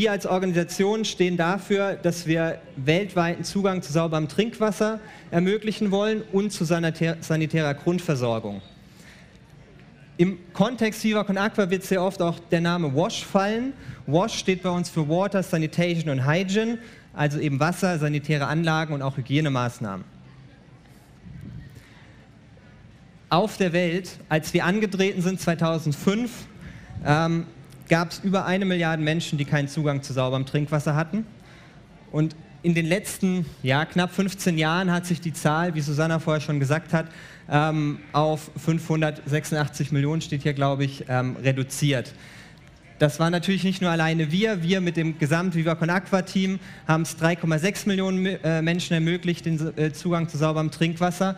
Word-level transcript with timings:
wir 0.00 0.12
als 0.12 0.24
Organisation 0.24 1.04
stehen 1.04 1.36
dafür, 1.36 1.92
dass 1.92 2.26
wir 2.26 2.58
weltweiten 2.76 3.44
Zugang 3.44 3.82
zu 3.82 3.92
sauberem 3.92 4.28
Trinkwasser 4.28 4.98
ermöglichen 5.30 5.90
wollen 5.90 6.22
und 6.32 6.52
zu 6.54 6.64
sanitärer 6.64 7.74
Grundversorgung. 7.74 8.62
Im 10.16 10.38
Kontext 10.54 11.04
Viva 11.04 11.22
Con 11.24 11.36
Aqua 11.36 11.68
wird 11.68 11.82
sehr 11.82 12.02
oft 12.02 12.22
auch 12.22 12.38
der 12.38 12.62
Name 12.62 12.94
WASH 12.94 13.26
fallen. 13.26 13.74
WASH 14.06 14.38
steht 14.38 14.62
bei 14.62 14.70
uns 14.70 14.88
für 14.88 15.06
Water, 15.06 15.42
Sanitation 15.42 16.08
und 16.08 16.26
Hygiene, 16.26 16.78
also 17.12 17.38
eben 17.38 17.60
Wasser, 17.60 17.98
sanitäre 17.98 18.46
Anlagen 18.46 18.94
und 18.94 19.02
auch 19.02 19.18
Hygienemaßnahmen. 19.18 20.06
Auf 23.28 23.58
der 23.58 23.74
Welt, 23.74 24.12
als 24.30 24.54
wir 24.54 24.64
angetreten 24.64 25.20
sind 25.20 25.42
2005, 25.42 26.30
ähm, 27.04 27.44
gab 27.90 28.12
es 28.12 28.20
über 28.20 28.46
eine 28.46 28.64
Milliarde 28.64 29.02
Menschen, 29.02 29.36
die 29.36 29.44
keinen 29.44 29.68
Zugang 29.68 30.02
zu 30.02 30.14
sauberem 30.14 30.46
Trinkwasser 30.46 30.94
hatten. 30.94 31.26
Und 32.10 32.34
in 32.62 32.74
den 32.74 32.86
letzten 32.86 33.44
ja, 33.62 33.84
knapp 33.84 34.14
15 34.14 34.56
Jahren 34.56 34.90
hat 34.90 35.06
sich 35.06 35.20
die 35.20 35.32
Zahl, 35.32 35.74
wie 35.74 35.80
Susanna 35.80 36.18
vorher 36.18 36.40
schon 36.40 36.60
gesagt 36.60 36.92
hat, 36.92 37.06
ähm, 37.50 37.98
auf 38.12 38.50
586 38.56 39.92
Millionen, 39.92 40.22
steht 40.22 40.42
hier, 40.42 40.52
glaube 40.52 40.84
ich, 40.84 41.04
ähm, 41.08 41.36
reduziert. 41.42 42.14
Das 42.98 43.18
war 43.18 43.30
natürlich 43.30 43.64
nicht 43.64 43.80
nur 43.80 43.90
alleine 43.90 44.30
wir, 44.30 44.62
wir 44.62 44.80
mit 44.82 44.96
dem 44.96 45.18
Gesamt 45.18 45.54
Viva 45.54 45.74
Con 45.74 45.88
Aqua 45.88 46.22
Team 46.22 46.60
haben 46.86 47.02
es 47.02 47.18
3,6 47.18 47.88
Millionen 47.88 48.26
äh, 48.26 48.60
Menschen 48.60 48.92
ermöglicht, 48.92 49.46
den 49.46 49.76
äh, 49.78 49.92
Zugang 49.92 50.28
zu 50.28 50.36
sauberem 50.36 50.70
Trinkwasser. 50.70 51.36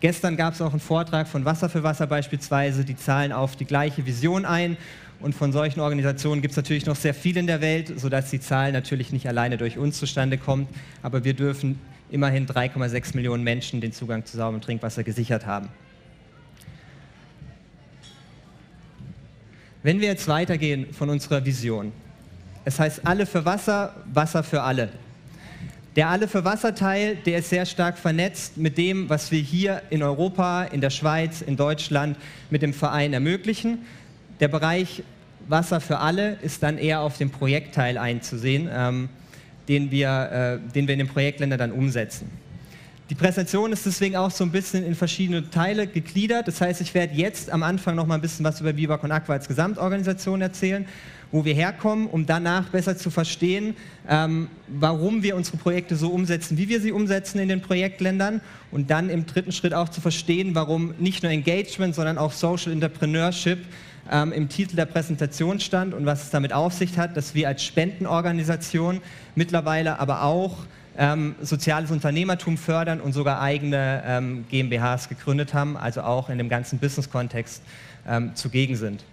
Gestern 0.00 0.36
gab 0.36 0.54
es 0.54 0.62
auch 0.62 0.72
einen 0.72 0.80
Vortrag 0.80 1.28
von 1.28 1.44
Wasser 1.44 1.68
für 1.68 1.82
Wasser 1.84 2.06
beispielsweise, 2.08 2.84
die 2.84 2.96
zahlen 2.96 3.30
auf 3.30 3.54
die 3.54 3.66
gleiche 3.66 4.04
Vision 4.04 4.44
ein. 4.44 4.76
Und 5.22 5.34
von 5.36 5.52
solchen 5.52 5.78
Organisationen 5.78 6.42
gibt 6.42 6.50
es 6.50 6.56
natürlich 6.56 6.84
noch 6.84 6.96
sehr 6.96 7.14
viel 7.14 7.36
in 7.36 7.46
der 7.46 7.60
Welt, 7.60 7.98
sodass 7.98 8.30
die 8.30 8.40
Zahl 8.40 8.72
natürlich 8.72 9.12
nicht 9.12 9.28
alleine 9.28 9.56
durch 9.56 9.78
uns 9.78 9.98
zustande 9.98 10.36
kommt. 10.36 10.68
Aber 11.00 11.22
wir 11.22 11.34
dürfen 11.34 11.78
immerhin 12.10 12.46
3,6 12.46 13.14
Millionen 13.14 13.44
Menschen 13.44 13.80
den 13.80 13.92
Zugang 13.92 14.24
zu 14.24 14.36
sauberem 14.36 14.60
Trinkwasser 14.60 15.04
gesichert 15.04 15.46
haben. 15.46 15.68
Wenn 19.84 20.00
wir 20.00 20.08
jetzt 20.08 20.26
weitergehen 20.26 20.92
von 20.92 21.08
unserer 21.08 21.44
Vision, 21.44 21.92
es 22.64 22.80
heißt 22.80 23.06
alle 23.06 23.24
für 23.24 23.44
Wasser, 23.44 23.94
Wasser 24.12 24.42
für 24.42 24.62
alle. 24.62 24.90
Der 25.94 26.08
Alle 26.08 26.26
für 26.26 26.42
Wasser 26.42 26.74
Teil, 26.74 27.16
der 27.26 27.40
ist 27.40 27.50
sehr 27.50 27.66
stark 27.66 27.98
vernetzt 27.98 28.56
mit 28.56 28.78
dem, 28.78 29.10
was 29.10 29.30
wir 29.30 29.40
hier 29.40 29.82
in 29.90 30.02
Europa, 30.02 30.64
in 30.64 30.80
der 30.80 30.88
Schweiz, 30.88 31.42
in 31.42 31.58
Deutschland 31.58 32.16
mit 32.48 32.62
dem 32.62 32.72
Verein 32.72 33.12
ermöglichen. 33.12 33.80
Der 34.42 34.48
Bereich 34.48 35.04
Wasser 35.46 35.80
für 35.80 35.98
alle 35.98 36.36
ist 36.42 36.64
dann 36.64 36.76
eher 36.76 37.00
auf 37.02 37.16
dem 37.16 37.30
Projektteil 37.30 37.96
einzusehen, 37.96 38.68
ähm, 38.72 39.08
den, 39.68 39.92
wir, 39.92 40.58
äh, 40.66 40.72
den 40.72 40.88
wir 40.88 40.94
in 40.94 40.98
den 40.98 41.06
Projektländern 41.06 41.60
dann 41.60 41.70
umsetzen. 41.70 42.28
Die 43.08 43.14
Präsentation 43.14 43.70
ist 43.70 43.86
deswegen 43.86 44.16
auch 44.16 44.32
so 44.32 44.42
ein 44.42 44.50
bisschen 44.50 44.84
in 44.84 44.96
verschiedene 44.96 45.48
Teile 45.48 45.86
gegliedert. 45.86 46.48
Das 46.48 46.60
heißt, 46.60 46.80
ich 46.80 46.92
werde 46.92 47.14
jetzt 47.14 47.52
am 47.52 47.62
Anfang 47.62 47.94
noch 47.94 48.04
mal 48.04 48.16
ein 48.16 48.20
bisschen 48.20 48.44
was 48.44 48.60
über 48.60 48.76
Viva 48.76 48.96
Con 48.96 49.12
Aqua 49.12 49.34
als 49.34 49.46
Gesamtorganisation 49.46 50.40
erzählen, 50.40 50.88
wo 51.30 51.44
wir 51.44 51.54
herkommen, 51.54 52.08
um 52.08 52.26
danach 52.26 52.68
besser 52.70 52.96
zu 52.96 53.10
verstehen, 53.10 53.76
ähm, 54.08 54.48
warum 54.66 55.22
wir 55.22 55.36
unsere 55.36 55.56
Projekte 55.56 55.94
so 55.94 56.08
umsetzen, 56.08 56.58
wie 56.58 56.68
wir 56.68 56.80
sie 56.80 56.90
umsetzen 56.90 57.38
in 57.38 57.48
den 57.48 57.62
Projektländern 57.62 58.40
und 58.72 58.90
dann 58.90 59.08
im 59.08 59.24
dritten 59.24 59.52
Schritt 59.52 59.72
auch 59.72 59.88
zu 59.88 60.00
verstehen, 60.00 60.56
warum 60.56 60.94
nicht 60.98 61.22
nur 61.22 61.30
Engagement, 61.30 61.94
sondern 61.94 62.18
auch 62.18 62.32
Social 62.32 62.72
Entrepreneurship 62.72 63.60
ähm, 64.10 64.32
im 64.32 64.48
Titel 64.48 64.76
der 64.76 64.86
Präsentation 64.86 65.60
stand 65.60 65.94
und 65.94 66.06
was 66.06 66.24
es 66.24 66.30
damit 66.30 66.52
auf 66.52 66.72
sich 66.72 66.98
hat, 66.98 67.16
dass 67.16 67.34
wir 67.34 67.48
als 67.48 67.64
Spendenorganisation 67.64 69.00
mittlerweile 69.34 69.98
aber 69.98 70.22
auch 70.22 70.58
ähm, 70.98 71.34
soziales 71.40 71.90
Unternehmertum 71.90 72.58
fördern 72.58 73.00
und 73.00 73.12
sogar 73.12 73.40
eigene 73.40 74.02
ähm, 74.06 74.44
GmbHs 74.50 75.08
gegründet 75.08 75.54
haben, 75.54 75.76
also 75.76 76.02
auch 76.02 76.28
in 76.28 76.38
dem 76.38 76.48
ganzen 76.48 76.78
Business-Kontext 76.78 77.62
ähm, 78.06 78.34
zugegen 78.34 78.76
sind. 78.76 79.04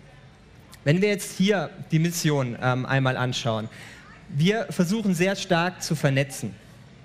Wenn 0.84 1.02
wir 1.02 1.10
jetzt 1.10 1.38
hier 1.38 1.70
die 1.92 2.00
Mission 2.00 2.58
ähm, 2.62 2.86
einmal 2.86 3.18
anschauen, 3.18 3.70
wir 4.30 4.68
versuchen 4.70 5.14
sehr 5.14 5.36
stark 5.36 5.82
zu 5.82 5.96
vernetzen. 5.96 6.54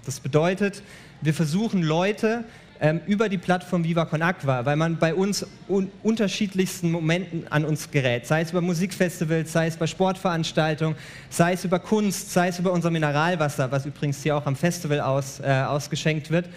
Das 0.05 0.21
bedeutet, 0.21 0.83
wir 1.21 1.33
versuchen 1.33 1.83
Leute 1.83 2.45
ähm, 2.85 3.01
über 3.07 3.31
die 3.31 3.39
Plattform 3.39 3.83
Viva 3.83 4.05
Con 4.05 4.21
Aqua, 4.21 4.67
weil 4.67 4.77
man 4.77 4.99
bei 4.99 5.15
uns 5.15 5.47
un 5.71 5.91
unterschiedlichsten 6.03 6.91
Momenten 6.91 7.47
an 7.49 7.65
uns 7.65 7.91
gerät, 7.91 8.27
sei 8.27 8.43
es 8.43 8.51
über 8.51 8.61
Musikfestivals, 8.61 9.51
sei 9.51 9.69
es 9.69 9.79
bei 9.79 9.87
Sportveranstaltungen, 9.87 10.95
sei 11.31 11.55
es 11.55 11.65
über 11.65 11.79
Kunst, 11.79 12.31
sei 12.31 12.49
es 12.49 12.59
über 12.59 12.73
unser 12.73 12.91
Mineralwasser, 12.91 13.73
was 13.73 13.87
übrigens 13.87 14.23
hier 14.23 14.37
auch 14.37 14.45
am 14.45 14.55
Festival 14.55 15.01
aus, 15.01 15.41
äh, 15.41 15.47
ausgeschenkt 15.67 16.31
wird, 16.31 16.51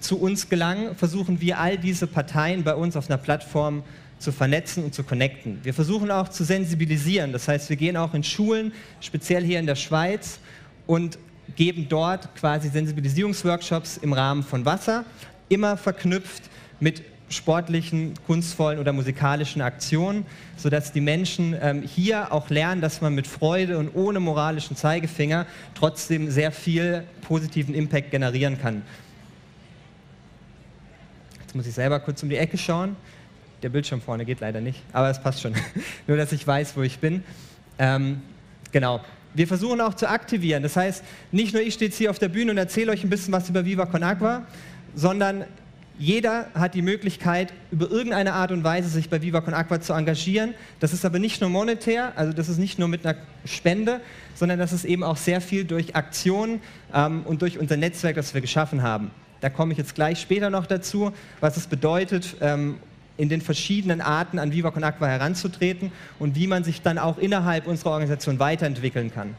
zu 0.00 0.20
uns 0.20 0.50
gelangen, 0.50 0.94
versuchen 0.96 1.40
wir 1.40 1.58
all 1.58 1.78
diese 1.78 2.06
Parteien 2.06 2.62
bei 2.62 2.74
uns 2.74 2.94
auf 2.94 3.08
einer 3.08 3.16
Plattform 3.16 3.82
zu 4.18 4.32
vernetzen 4.32 4.84
und 4.84 4.94
zu 4.94 5.02
connecten. 5.02 5.60
Wir 5.62 5.72
versuchen 5.72 6.10
auch 6.10 6.28
zu 6.28 6.44
sensibilisieren, 6.44 7.32
das 7.32 7.48
heißt, 7.48 7.70
wir 7.70 7.76
gehen 7.76 7.96
auch 7.96 8.12
in 8.12 8.22
Schulen, 8.22 8.72
speziell 9.00 9.42
hier 9.42 9.58
in 9.58 9.66
der 9.66 9.76
Schweiz, 9.76 10.40
und 10.86 11.18
geben 11.56 11.86
dort 11.88 12.34
quasi 12.34 12.68
Sensibilisierungsworkshops 12.68 13.96
im 13.96 14.12
Rahmen 14.12 14.42
von 14.42 14.66
Wasser, 14.66 15.06
immer 15.50 15.76
verknüpft 15.76 16.44
mit 16.80 17.02
sportlichen, 17.28 18.14
kunstvollen 18.26 18.78
oder 18.78 18.92
musikalischen 18.92 19.62
Aktionen, 19.62 20.24
sodass 20.56 20.92
die 20.92 21.00
Menschen 21.00 21.56
ähm, 21.60 21.82
hier 21.82 22.32
auch 22.32 22.50
lernen, 22.50 22.80
dass 22.80 23.00
man 23.00 23.14
mit 23.14 23.26
Freude 23.26 23.78
und 23.78 23.94
ohne 23.94 24.18
moralischen 24.18 24.76
Zeigefinger 24.76 25.46
trotzdem 25.74 26.30
sehr 26.30 26.50
viel 26.50 27.04
positiven 27.22 27.74
Impact 27.74 28.10
generieren 28.10 28.58
kann. 28.60 28.82
Jetzt 31.40 31.54
muss 31.54 31.66
ich 31.66 31.74
selber 31.74 32.00
kurz 32.00 32.22
um 32.22 32.28
die 32.28 32.36
Ecke 32.36 32.58
schauen. 32.58 32.96
Der 33.62 33.68
Bildschirm 33.68 34.00
vorne 34.00 34.24
geht 34.24 34.40
leider 34.40 34.60
nicht, 34.60 34.80
aber 34.92 35.10
es 35.10 35.20
passt 35.20 35.40
schon. 35.40 35.54
Nur, 36.06 36.16
dass 36.16 36.32
ich 36.32 36.46
weiß, 36.46 36.76
wo 36.76 36.82
ich 36.82 36.98
bin. 36.98 37.22
Ähm, 37.78 38.22
genau. 38.72 39.00
Wir 39.34 39.46
versuchen 39.46 39.80
auch 39.80 39.94
zu 39.94 40.08
aktivieren. 40.08 40.64
Das 40.64 40.74
heißt, 40.74 41.04
nicht 41.30 41.54
nur 41.54 41.62
ich 41.62 41.74
stehe 41.74 41.88
jetzt 41.88 41.98
hier 41.98 42.10
auf 42.10 42.18
der 42.18 42.28
Bühne 42.28 42.50
und 42.50 42.58
erzähle 42.58 42.90
euch 42.90 43.04
ein 43.04 43.10
bisschen 43.10 43.32
was 43.32 43.48
über 43.48 43.64
Viva 43.64 43.86
Con 43.86 44.02
Agua, 44.02 44.44
sondern 44.94 45.44
jeder 46.00 46.46
hat 46.54 46.74
die 46.74 46.80
Möglichkeit, 46.80 47.52
über 47.70 47.90
irgendeine 47.90 48.32
Art 48.32 48.52
und 48.52 48.64
Weise 48.64 48.88
sich 48.88 49.10
bei 49.10 49.20
Viva 49.20 49.42
Con 49.42 49.52
Aqua 49.52 49.82
zu 49.82 49.92
engagieren. 49.92 50.54
Das 50.80 50.94
ist 50.94 51.04
aber 51.04 51.18
nicht 51.18 51.42
nur 51.42 51.50
monetär, 51.50 52.14
also 52.16 52.32
das 52.32 52.48
ist 52.48 52.56
nicht 52.56 52.78
nur 52.78 52.88
mit 52.88 53.04
einer 53.04 53.18
Spende, 53.44 54.00
sondern 54.34 54.58
das 54.58 54.72
ist 54.72 54.86
eben 54.86 55.04
auch 55.04 55.18
sehr 55.18 55.42
viel 55.42 55.64
durch 55.64 55.94
Aktionen 55.96 56.62
ähm, 56.94 57.22
und 57.26 57.42
durch 57.42 57.58
unser 57.58 57.76
Netzwerk, 57.76 58.16
das 58.16 58.32
wir 58.32 58.40
geschaffen 58.40 58.82
haben. 58.82 59.10
Da 59.42 59.50
komme 59.50 59.72
ich 59.72 59.78
jetzt 59.78 59.94
gleich 59.94 60.18
später 60.20 60.48
noch 60.48 60.64
dazu, 60.64 61.12
was 61.40 61.58
es 61.58 61.66
bedeutet, 61.66 62.34
ähm, 62.40 62.76
in 63.18 63.28
den 63.28 63.42
verschiedenen 63.42 64.00
Arten 64.00 64.38
an 64.38 64.52
Viva 64.52 64.70
Con 64.70 64.82
Aqua 64.82 65.06
heranzutreten 65.06 65.92
und 66.18 66.34
wie 66.34 66.46
man 66.46 66.64
sich 66.64 66.80
dann 66.80 66.96
auch 66.96 67.18
innerhalb 67.18 67.66
unserer 67.66 67.90
Organisation 67.90 68.38
weiterentwickeln 68.38 69.12
kann. 69.12 69.34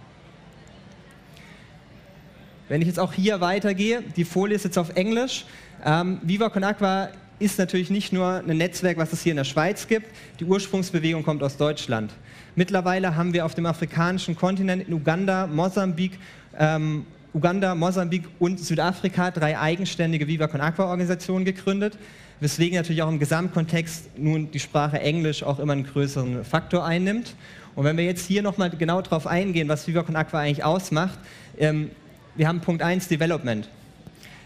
Wenn 2.71 2.81
ich 2.81 2.87
jetzt 2.87 2.99
auch 2.99 3.11
hier 3.11 3.41
weitergehe, 3.41 4.01
die 4.15 4.23
Folie 4.23 4.55
ist 4.55 4.63
jetzt 4.63 4.77
auf 4.77 4.95
Englisch. 4.95 5.43
Ähm, 5.83 6.19
Viva 6.21 6.47
Con 6.47 6.63
Aqua 6.63 7.09
ist 7.37 7.59
natürlich 7.59 7.89
nicht 7.89 8.13
nur 8.13 8.41
ein 8.47 8.55
Netzwerk, 8.55 8.97
was 8.97 9.11
es 9.11 9.21
hier 9.21 9.31
in 9.31 9.35
der 9.35 9.43
Schweiz 9.43 9.89
gibt. 9.89 10.07
Die 10.39 10.45
Ursprungsbewegung 10.45 11.21
kommt 11.21 11.43
aus 11.43 11.57
Deutschland. 11.57 12.13
Mittlerweile 12.55 13.17
haben 13.17 13.33
wir 13.33 13.45
auf 13.45 13.55
dem 13.55 13.65
afrikanischen 13.65 14.37
Kontinent 14.37 14.87
in 14.87 14.93
Uganda, 14.93 15.47
Mosambik, 15.47 16.13
ähm, 16.57 17.05
Uganda, 17.33 17.75
Mosambik 17.75 18.23
und 18.39 18.57
Südafrika 18.57 19.31
drei 19.31 19.59
eigenständige 19.59 20.25
Viva 20.25 20.47
Con 20.47 20.61
Aqua 20.61 20.85
Organisationen 20.85 21.43
gegründet, 21.43 21.97
weswegen 22.39 22.77
natürlich 22.77 23.01
auch 23.01 23.09
im 23.09 23.19
Gesamtkontext 23.19 24.17
nun 24.17 24.49
die 24.49 24.59
Sprache 24.59 24.97
Englisch 25.01 25.43
auch 25.43 25.59
immer 25.59 25.73
einen 25.73 25.83
größeren 25.83 26.45
Faktor 26.45 26.85
einnimmt. 26.85 27.35
Und 27.75 27.83
wenn 27.83 27.97
wir 27.97 28.05
jetzt 28.05 28.25
hier 28.27 28.41
nochmal 28.41 28.69
genau 28.69 29.01
darauf 29.01 29.27
eingehen, 29.27 29.67
was 29.67 29.85
Viva 29.89 30.03
Con 30.03 30.15
Aqua 30.15 30.39
eigentlich 30.39 30.63
ausmacht, 30.63 31.19
ähm, 31.57 31.89
wir 32.35 32.47
haben 32.47 32.61
Punkt 32.61 32.81
1 32.81 33.07
Development. 33.07 33.67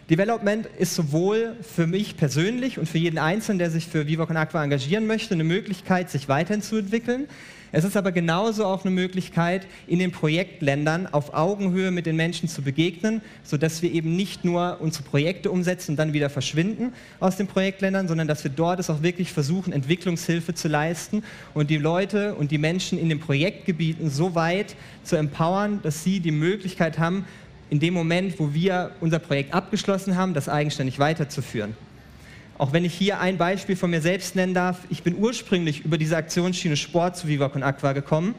Development 0.10 0.68
ist 0.78 0.94
sowohl 0.94 1.56
für 1.62 1.88
mich 1.88 2.16
persönlich 2.16 2.78
und 2.78 2.88
für 2.88 3.00
jeden 3.00 3.18
Einzelnen, 3.18 3.58
der 3.58 3.72
sich 3.72 3.88
für 3.88 4.06
Viva 4.06 4.26
Con 4.28 4.38
Aqua 4.38 4.64
engagieren 4.64 5.08
möchte, 5.08 5.34
eine 5.34 5.44
Möglichkeit, 5.44 6.12
sich 6.12 6.30
weiterzuentwickeln. 6.30 7.28
Es 7.72 7.84
ist 7.84 7.98
aber 7.98 8.14
genauso 8.14 8.66
auch 8.66 8.86
eine 8.86 8.94
Möglichkeit, 8.94 9.68
in 9.88 10.00
den 10.00 10.12
Projektländern 10.12 11.08
auf 11.08 11.34
Augenhöhe 11.34 11.92
mit 11.92 12.06
den 12.06 12.16
Menschen 12.16 12.48
zu 12.48 12.62
begegnen, 12.62 13.22
sodass 13.44 13.82
wir 13.82 13.92
eben 13.92 14.16
nicht 14.16 14.46
nur 14.46 14.78
unsere 14.80 15.04
Projekte 15.04 15.52
umsetzen 15.52 15.92
und 15.92 15.98
dann 15.98 16.14
wieder 16.14 16.30
verschwinden 16.30 16.94
aus 17.20 17.36
den 17.36 17.48
Projektländern, 17.48 18.08
sondern 18.08 18.28
dass 18.28 18.44
wir 18.44 18.52
dort 18.52 18.80
es 18.80 18.90
auch 18.90 19.02
wirklich 19.02 19.34
versuchen, 19.34 19.74
Entwicklungshilfe 19.74 20.54
zu 20.54 20.68
leisten 20.68 21.24
und 21.54 21.70
die 21.70 21.78
Leute 21.78 22.36
und 22.36 22.52
die 22.52 22.60
Menschen 22.60 22.98
in 22.98 23.10
den 23.10 23.20
Projektgebieten 23.20 24.10
so 24.10 24.36
weit 24.36 24.76
zu 25.04 25.18
empowern, 25.18 25.80
dass 25.84 26.04
sie 26.04 26.22
die 26.22 26.32
Möglichkeit 26.32 26.98
haben, 26.98 27.26
in 27.70 27.80
dem 27.80 27.94
Moment, 27.94 28.40
wo 28.40 28.54
wir 28.54 28.92
unser 29.02 29.20
Projekt 29.20 29.54
abgeschlossen 29.54 30.16
haben, 30.16 30.34
das 30.34 30.50
eigenständig 30.50 31.00
weiterzuführen. 31.00 31.76
Auch 32.58 32.72
wenn 32.72 32.86
ich 32.86 32.94
hier 32.94 33.20
ein 33.20 33.38
Beispiel 33.38 33.76
von 33.76 33.90
mir 33.90 34.02
selbst 34.02 34.36
nennen 34.36 34.54
darf, 34.54 34.80
ich 34.90 35.04
bin 35.04 35.16
ursprünglich 35.18 35.84
über 35.84 35.98
diese 35.98 36.16
Aktionsschiene 36.16 36.78
Sport 36.78 37.18
zu 37.18 37.28
Viva 37.28 37.50
Con 37.50 37.64
Aqua 37.64 37.92
gekommen 37.92 38.34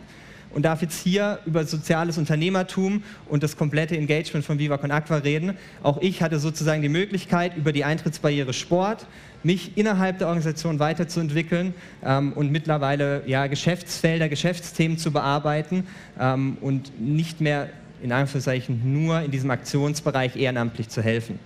und 0.55 0.63
darf 0.63 0.81
jetzt 0.81 1.03
hier 1.03 1.39
über 1.45 1.67
soziales 1.67 2.17
Unternehmertum 2.17 3.03
und 3.29 3.43
das 3.43 3.59
komplette 3.59 3.95
Engagement 3.95 4.47
von 4.47 4.59
Viva 4.59 4.79
Con 4.79 4.91
Aqua 4.91 5.19
reden. 5.19 5.59
Auch 5.83 6.01
ich 6.01 6.23
hatte 6.23 6.39
sozusagen 6.39 6.81
die 6.81 6.89
Möglichkeit, 6.89 7.59
über 7.59 7.73
die 7.73 7.85
Eintrittsbarriere 7.85 8.55
Sport 8.55 9.07
mich 9.43 9.77
innerhalb 9.77 10.17
der 10.17 10.29
Organisation 10.29 10.79
weiterzuentwickeln 10.79 11.75
ähm, 12.03 12.33
und 12.33 12.51
mittlerweile 12.51 13.23
ja, 13.27 13.49
Geschäftsfelder, 13.49 14.31
Geschäftsthemen 14.31 14.97
zu 14.97 15.13
bearbeiten 15.13 15.87
ähm, 16.19 16.57
und 16.63 16.99
nicht 16.99 17.43
mehr 17.43 17.69
in 18.07 18.13
Anführungszeichen 18.13 18.81
nur 18.93 19.21
in 19.21 19.31
diesem 19.31 19.51
Aktionsbereich 19.51 20.37
ehrenamtlich 20.37 20.89
zu 20.89 21.03
helfen. 21.03 21.39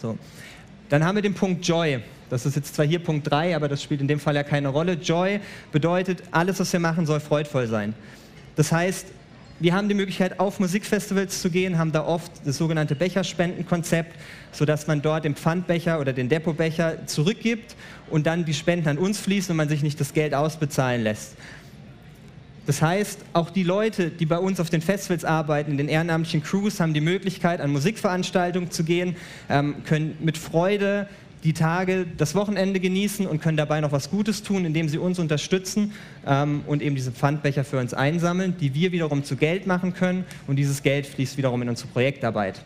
So. 0.00 0.18
Dann 0.88 1.04
haben 1.04 1.16
wir 1.16 1.22
den 1.22 1.34
Punkt 1.34 1.66
Joy. 1.66 2.00
Das 2.30 2.44
ist 2.46 2.56
jetzt 2.56 2.74
zwar 2.74 2.86
hier 2.86 2.98
Punkt 2.98 3.30
3, 3.30 3.54
aber 3.54 3.68
das 3.68 3.82
spielt 3.82 4.00
in 4.00 4.08
dem 4.08 4.18
Fall 4.18 4.34
ja 4.34 4.42
keine 4.42 4.68
Rolle. 4.68 4.94
Joy 4.94 5.40
bedeutet, 5.70 6.22
alles, 6.30 6.58
was 6.58 6.72
wir 6.72 6.80
machen, 6.80 7.06
soll 7.06 7.20
freudvoll 7.20 7.66
sein. 7.68 7.94
Das 8.56 8.72
heißt, 8.72 9.06
wir 9.58 9.74
haben 9.74 9.88
die 9.88 9.94
Möglichkeit, 9.94 10.40
auf 10.40 10.60
Musikfestivals 10.60 11.40
zu 11.40 11.50
gehen, 11.50 11.78
haben 11.78 11.92
da 11.92 12.04
oft 12.04 12.32
das 12.44 12.58
sogenannte 12.58 12.94
Becherspendenkonzept, 12.94 14.14
sodass 14.52 14.86
man 14.86 15.00
dort 15.02 15.24
den 15.24 15.34
Pfandbecher 15.34 16.00
oder 16.00 16.12
den 16.12 16.28
Depotbecher 16.28 17.06
zurückgibt 17.06 17.74
und 18.10 18.26
dann 18.26 18.44
die 18.44 18.54
Spenden 18.54 18.88
an 18.88 18.98
uns 18.98 19.18
fließen 19.18 19.52
und 19.52 19.56
man 19.56 19.68
sich 19.68 19.82
nicht 19.82 20.00
das 20.00 20.12
Geld 20.12 20.34
ausbezahlen 20.34 21.02
lässt. 21.02 21.36
Das 22.66 22.82
heißt, 22.82 23.20
auch 23.32 23.50
die 23.50 23.62
Leute, 23.62 24.10
die 24.10 24.26
bei 24.26 24.38
uns 24.38 24.58
auf 24.58 24.70
den 24.70 24.82
Festivals 24.82 25.24
arbeiten, 25.24 25.70
in 25.70 25.78
den 25.78 25.88
ehrenamtlichen 25.88 26.42
Crews, 26.42 26.80
haben 26.80 26.94
die 26.94 27.00
Möglichkeit, 27.00 27.60
an 27.60 27.70
Musikveranstaltungen 27.70 28.72
zu 28.72 28.82
gehen, 28.82 29.16
ähm, 29.48 29.76
können 29.84 30.16
mit 30.20 30.36
Freude 30.36 31.08
die 31.44 31.52
Tage, 31.52 32.06
das 32.16 32.34
Wochenende 32.34 32.80
genießen 32.80 33.24
und 33.24 33.40
können 33.40 33.56
dabei 33.56 33.80
noch 33.80 33.92
was 33.92 34.10
Gutes 34.10 34.42
tun, 34.42 34.64
indem 34.64 34.88
sie 34.88 34.98
uns 34.98 35.20
unterstützen 35.20 35.92
ähm, 36.26 36.62
und 36.66 36.82
eben 36.82 36.96
diese 36.96 37.12
Pfandbecher 37.12 37.62
für 37.62 37.78
uns 37.78 37.94
einsammeln, 37.94 38.56
die 38.58 38.74
wir 38.74 38.90
wiederum 38.90 39.22
zu 39.22 39.36
Geld 39.36 39.64
machen 39.68 39.94
können 39.94 40.24
und 40.48 40.56
dieses 40.56 40.82
Geld 40.82 41.06
fließt 41.06 41.36
wiederum 41.36 41.62
in 41.62 41.68
unsere 41.68 41.88
Projektarbeit. 41.88 42.62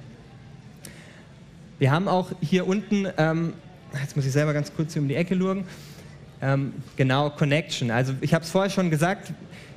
Wir 1.78 1.90
haben 1.90 2.08
auch 2.08 2.32
hier 2.40 2.66
unten, 2.66 3.06
ähm, 3.18 3.52
jetzt 4.00 4.16
muss 4.16 4.24
ich 4.24 4.32
selber 4.32 4.54
ganz 4.54 4.72
kurz 4.74 4.94
hier 4.94 5.02
um 5.02 5.08
die 5.08 5.14
Ecke 5.14 5.34
lugen, 5.34 5.64
ähm, 6.40 6.72
genau, 6.96 7.28
Connection. 7.28 7.90
Also 7.90 8.14
ich 8.22 8.32
habe 8.32 8.44
es 8.44 8.50
vorher 8.50 8.70
schon 8.70 8.90
gesagt, 8.90 9.32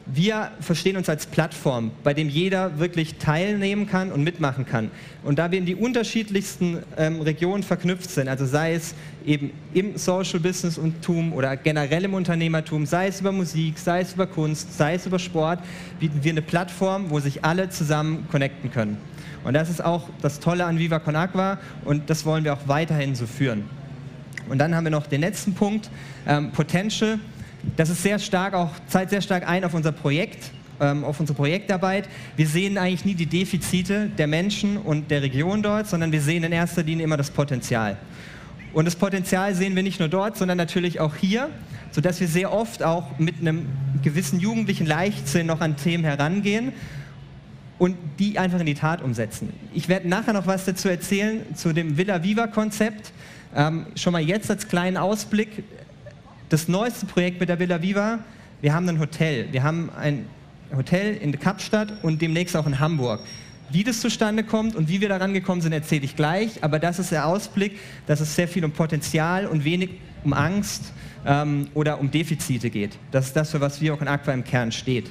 wir 0.06 0.52
verstehen 0.60 0.98
uns 0.98 1.08
als 1.08 1.26
Plattform, 1.26 1.92
bei 2.04 2.14
dem 2.14 2.28
jeder 2.28 2.78
wirklich 2.78 3.16
teilnehmen 3.16 3.88
kann 3.88 4.12
und 4.12 4.24
mitmachen 4.24 4.66
kann. 4.66 4.92
Und 5.24 5.40
da 5.40 5.50
wir 5.52 5.58
in 5.58 5.66
die 5.66 5.76
unterschiedlichsten 5.76 6.80
ähm, 6.98 7.22
Regionen 7.22 7.64
verknüpft 7.64 8.10
sind, 8.10 8.28
also 8.28 8.46
sei 8.46 8.74
es 8.74 8.96
eben 9.26 9.52
im 9.74 9.98
Social 9.98 10.42
Business 10.42 10.80
Tum 11.02 11.32
oder 11.32 11.56
generell 11.56 12.04
im 12.04 12.14
Unternehmertum, 12.14 12.86
sei 12.86 13.08
es 13.08 13.22
über 13.22 13.32
Musik, 13.32 13.80
sei 13.80 14.02
es 14.02 14.14
über 14.14 14.28
Kunst, 14.28 14.78
sei 14.78 14.96
es 14.96 15.06
über 15.06 15.20
Sport, 15.20 15.60
bieten 16.00 16.22
wir 16.22 16.32
eine 16.32 16.42
Plattform, 16.42 17.10
wo 17.10 17.20
sich 17.22 17.46
alle 17.46 17.70
zusammen 17.70 18.28
connecten 18.30 18.72
können. 18.72 18.98
Und 19.46 19.54
das 19.54 19.70
ist 19.70 19.84
auch 19.84 20.10
das 20.22 20.40
Tolle 20.40 20.66
an 20.66 20.80
Viva 20.80 21.00
Con 21.00 21.16
Agua 21.16 21.60
und 21.86 22.10
das 22.10 22.26
wollen 22.26 22.44
wir 22.44 22.54
auch 22.54 22.68
weiterhin 22.68 23.16
so 23.16 23.26
führen. 23.26 23.64
Und 24.50 24.58
dann 24.58 24.76
haben 24.76 24.84
wir 24.84 24.92
noch 24.92 25.08
den 25.08 25.22
letzten 25.22 25.54
Punkt, 25.54 25.90
ähm, 26.28 26.52
Potential 26.52 27.20
das 27.76 27.90
ist 27.90 28.04
sehr 28.04 28.20
stark 28.20 28.54
auch, 28.54 28.72
zahlt 28.88 29.10
sehr 29.10 29.22
stark 29.22 29.48
ein 29.48 29.64
auf 29.64 29.74
unser 29.74 29.92
Projekt, 29.92 30.52
ähm, 30.80 31.04
auf 31.04 31.20
unsere 31.20 31.36
Projektarbeit. 31.36 32.08
Wir 32.36 32.48
sehen 32.48 32.78
eigentlich 32.78 33.06
nie 33.06 33.16
die 33.16 33.26
Defizite 33.26 34.10
der 34.18 34.28
Menschen 34.28 34.78
und 34.78 35.10
der 35.12 35.22
Region 35.22 35.64
dort, 35.64 35.88
sondern 35.88 36.12
wir 36.12 36.22
sehen 36.22 36.44
in 36.44 36.52
erster 36.52 36.84
Linie 36.84 37.06
immer 37.06 37.18
das 37.18 37.32
Potenzial. 37.32 37.98
Und 38.74 38.86
das 38.86 38.96
Potenzial 38.96 39.54
sehen 39.54 39.76
wir 39.76 39.84
nicht 39.84 40.00
nur 40.00 40.10
dort, 40.10 40.36
sondern 40.36 40.58
natürlich 40.58 41.00
auch 41.00 41.16
hier, 41.16 41.50
sodass 41.92 42.20
wir 42.20 42.28
sehr 42.28 42.52
oft 42.52 42.82
auch 42.84 43.20
mit 43.20 43.40
einem 43.40 43.68
gewissen 44.02 44.40
jugendlichen 44.40 44.88
Leichtsinn 44.88 45.46
noch 45.46 45.62
an 45.62 45.78
Themen 45.78 46.04
herangehen 46.04 46.74
und 47.78 47.96
die 48.18 48.40
einfach 48.40 48.60
in 48.60 48.66
die 48.66 48.74
Tat 48.74 49.02
umsetzen. 49.02 49.54
Ich 49.74 49.90
werde 49.90 50.08
nachher 50.08 50.34
noch 50.34 50.48
was 50.48 50.66
dazu 50.66 50.90
erzählen 50.90 51.42
zu 51.56 51.72
dem 51.74 51.98
Villa 51.98 52.24
Viva 52.24 52.48
Konzept. 52.48 53.12
Ähm, 53.56 53.86
schon 53.96 54.14
mal 54.14 54.22
jetzt 54.22 54.50
als 54.50 54.68
kleinen 54.68 54.98
Ausblick 54.98 55.64
das 56.54 56.68
neueste 56.68 57.08
Projekt 57.08 57.40
mit 57.40 57.50
der 57.50 57.58
Villa 57.58 57.82
Viva, 57.82 58.20
wir 58.62 58.76
haben 58.76 58.88
ein 58.88 59.00
Hotel. 59.00 59.48
Wir 59.52 59.64
haben 59.64 59.90
ein 59.98 60.28
Hotel 60.76 61.16
in 61.16 61.38
Kapstadt 61.40 61.92
und 62.04 62.22
demnächst 62.22 62.56
auch 62.56 62.68
in 62.68 62.80
Hamburg. 62.80 63.22
Wie 63.72 63.84
das 63.84 64.02
zustande 64.02 64.44
kommt 64.44 64.76
und 64.76 64.88
wie 64.88 65.02
wir 65.02 65.10
daran 65.10 65.34
gekommen 65.34 65.62
sind, 65.62 65.74
erzähle 65.74 66.06
ich 66.06 66.16
gleich. 66.16 66.64
Aber 66.64 66.78
das 66.78 67.00
ist 67.00 67.12
der 67.12 67.26
Ausblick, 67.26 67.80
dass 68.06 68.20
es 68.20 68.36
sehr 68.36 68.48
viel 68.48 68.64
um 68.64 68.72
Potenzial 68.72 69.48
und 69.48 69.66
wenig 69.66 69.90
um 70.24 70.34
Angst 70.34 70.94
ähm, 71.26 71.70
oder 71.74 72.00
um 72.00 72.12
Defizite 72.12 72.70
geht. 72.70 73.00
Das 73.10 73.26
ist 73.26 73.36
das, 73.36 73.50
für 73.50 73.60
was 73.60 73.82
wir 73.82 73.92
auch 73.96 74.02
in 74.02 74.08
Aqua 74.08 74.32
im 74.32 74.44
Kern 74.44 74.72
steht. 74.72 75.10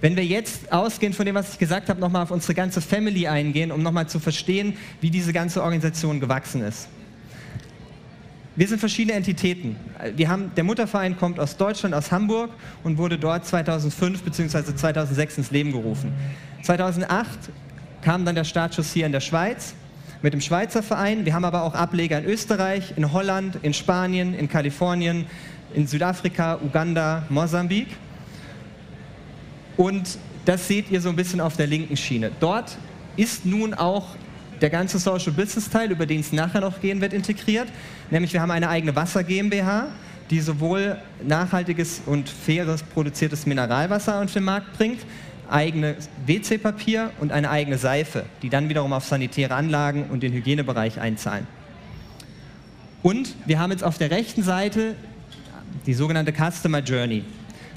Wenn 0.00 0.14
wir 0.14 0.24
jetzt 0.24 0.72
ausgehend 0.72 1.16
von 1.16 1.26
dem, 1.26 1.34
was 1.34 1.54
ich 1.54 1.58
gesagt 1.58 1.88
habe, 1.88 1.98
nochmal 1.98 2.22
auf 2.22 2.30
unsere 2.30 2.54
ganze 2.54 2.80
Family 2.80 3.26
eingehen, 3.26 3.72
um 3.72 3.82
nochmal 3.82 4.08
zu 4.08 4.20
verstehen, 4.20 4.74
wie 5.00 5.10
diese 5.10 5.32
ganze 5.32 5.60
Organisation 5.60 6.20
gewachsen 6.20 6.62
ist. 6.62 6.86
Wir 8.54 8.68
sind 8.68 8.80
verschiedene 8.80 9.16
Entitäten. 9.16 9.76
Wir 10.14 10.28
haben, 10.28 10.52
der 10.54 10.64
Mutterverein 10.64 11.16
kommt 11.16 11.40
aus 11.40 11.56
Deutschland, 11.56 11.94
aus 11.94 12.12
Hamburg 12.12 12.50
und 12.84 12.98
wurde 12.98 13.18
dort 13.18 13.46
2005 13.46 14.22
bzw. 14.22 14.74
2006 14.74 15.38
ins 15.38 15.50
Leben 15.50 15.72
gerufen. 15.72 16.12
2008 16.62 17.26
kam 18.02 18.26
dann 18.26 18.34
der 18.34 18.44
Startschuss 18.44 18.92
hier 18.92 19.06
in 19.06 19.12
der 19.12 19.20
Schweiz 19.20 19.74
mit 20.20 20.34
dem 20.34 20.42
Schweizer 20.42 20.82
Verein. 20.82 21.24
Wir 21.24 21.32
haben 21.32 21.46
aber 21.46 21.62
auch 21.62 21.74
Ableger 21.74 22.18
in 22.18 22.26
Österreich, 22.26 22.92
in 22.96 23.10
Holland, 23.12 23.58
in 23.62 23.72
Spanien, 23.72 24.34
in 24.34 24.50
Kalifornien, 24.50 25.24
in 25.72 25.86
Südafrika, 25.86 26.58
Uganda, 26.62 27.24
Mosambik. 27.30 27.88
Und 29.78 30.18
das 30.44 30.68
seht 30.68 30.90
ihr 30.90 31.00
so 31.00 31.08
ein 31.08 31.16
bisschen 31.16 31.40
auf 31.40 31.56
der 31.56 31.68
linken 31.68 31.96
Schiene. 31.96 32.30
Dort 32.38 32.76
ist 33.16 33.46
nun 33.46 33.72
auch 33.72 34.08
der 34.62 34.70
ganze 34.70 34.98
Social 34.98 35.32
Business 35.32 35.68
Teil, 35.68 35.90
über 35.90 36.06
den 36.06 36.20
es 36.20 36.32
nachher 36.32 36.60
noch 36.60 36.80
gehen 36.80 37.00
wird, 37.00 37.12
integriert. 37.12 37.68
Nämlich 38.10 38.32
wir 38.32 38.40
haben 38.40 38.52
eine 38.52 38.68
eigene 38.68 38.94
Wasser 38.94 39.24
GmbH, 39.24 39.88
die 40.30 40.40
sowohl 40.40 40.96
nachhaltiges 41.22 42.00
und 42.06 42.28
faires 42.28 42.82
produziertes 42.82 43.44
Mineralwasser 43.44 44.22
auf 44.22 44.32
den 44.32 44.44
Markt 44.44 44.72
bringt, 44.78 45.00
eigenes 45.50 46.08
WC-Papier 46.24 47.10
und 47.20 47.32
eine 47.32 47.50
eigene 47.50 47.76
Seife, 47.76 48.24
die 48.40 48.48
dann 48.48 48.68
wiederum 48.68 48.92
auf 48.92 49.04
sanitäre 49.04 49.54
Anlagen 49.54 50.04
und 50.10 50.22
den 50.22 50.32
Hygienebereich 50.32 51.00
einzahlen. 51.00 51.46
Und 53.02 53.34
wir 53.46 53.58
haben 53.58 53.72
jetzt 53.72 53.84
auf 53.84 53.98
der 53.98 54.10
rechten 54.10 54.42
Seite 54.42 54.94
die 55.86 55.94
sogenannte 55.94 56.32
Customer 56.32 56.78
Journey. 56.78 57.24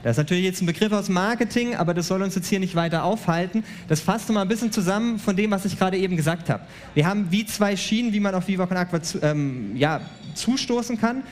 Das 0.06 0.12
ist 0.12 0.18
natürlich 0.18 0.44
jetzt 0.44 0.62
ein 0.62 0.68
Begriff 0.68 0.92
aus 0.92 1.10
Marketing, 1.10 1.74
aber 1.74 1.96
das 1.96 2.08
soll 2.08 2.22
uns 2.22 2.36
jetzt 2.36 2.48
hier 2.48 2.60
nicht 2.60 2.76
weiter 2.76 3.04
aufhalten. 3.04 3.64
Das 3.88 4.02
fasst 4.02 4.30
nochmal 4.30 4.46
ein 4.46 4.48
bisschen 4.48 4.72
zusammen 4.72 5.18
von 5.18 5.36
dem, 5.36 5.50
was 5.50 5.66
ich 5.66 5.80
gerade 5.80 5.98
eben 5.98 6.16
gesagt 6.16 6.48
habe. 6.48 6.62
Wir 6.94 7.08
haben 7.08 7.32
wie 7.32 7.44
zwei 7.48 7.76
Schienen, 7.76 8.14
wie 8.14 8.20
man 8.20 8.36
auf 8.36 8.48
Viva 8.48 8.68
Con 8.68 8.78
Aqua 8.78 9.02
zu, 9.02 9.20
ähm, 9.24 9.76
ja, 9.76 10.02
zustoßen 10.36 11.02
kann. 11.02 11.24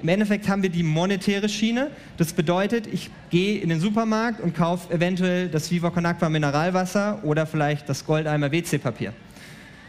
Im 0.00 0.08
Endeffekt 0.08 0.48
haben 0.48 0.62
wir 0.62 0.70
die 0.70 0.84
monetäre 0.84 1.48
Schiene. 1.48 1.90
Das 2.18 2.32
bedeutet, 2.32 2.86
ich 2.86 3.10
gehe 3.30 3.58
in 3.58 3.68
den 3.68 3.80
Supermarkt 3.80 4.40
und 4.40 4.54
kaufe 4.54 4.94
eventuell 4.94 5.48
das 5.48 5.68
Viva 5.72 5.90
Con 5.90 6.06
Aqua 6.06 6.28
Mineralwasser 6.28 7.24
oder 7.24 7.46
vielleicht 7.46 7.88
das 7.88 8.06
Goldeimer 8.06 8.52
WC-Papier. 8.52 9.12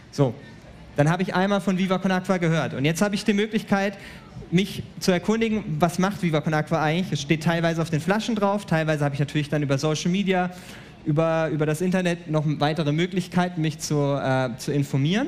So, 0.10 0.34
dann 0.96 1.10
habe 1.10 1.24
ich 1.24 1.34
einmal 1.34 1.62
von 1.62 1.78
Viva 1.78 1.98
Con 1.98 2.12
Aqua 2.12 2.38
gehört. 2.38 2.74
Und 2.74 2.86
jetzt 2.86 3.02
habe 3.02 3.16
ich 3.16 3.24
die 3.24 3.34
Möglichkeit, 3.34 3.98
mich 4.52 4.84
zu 5.00 5.12
erkundigen, 5.12 5.64
was 5.80 6.00
macht 6.00 6.22
Viva 6.22 6.42
Con 6.42 6.54
Aqua 6.54 6.82
eigentlich. 6.82 7.14
Es 7.14 7.22
steht 7.22 7.44
teilweise 7.44 7.82
auf 7.82 7.90
den 7.90 8.02
Flaschen 8.02 8.36
drauf, 8.36 8.66
teilweise 8.66 9.06
habe 9.06 9.16
ich 9.16 9.20
natürlich 9.20 9.50
dann 9.50 9.64
über 9.64 9.78
Social 9.78 10.12
Media, 10.12 10.52
über, 11.06 11.50
über 11.50 11.66
das 11.66 11.82
Internet 11.82 12.30
noch 12.30 12.44
weitere 12.46 12.92
Möglichkeiten, 12.92 13.62
mich 13.62 13.80
zu, 13.80 13.96
äh, 14.22 14.50
zu 14.58 14.72
informieren. 14.72 15.28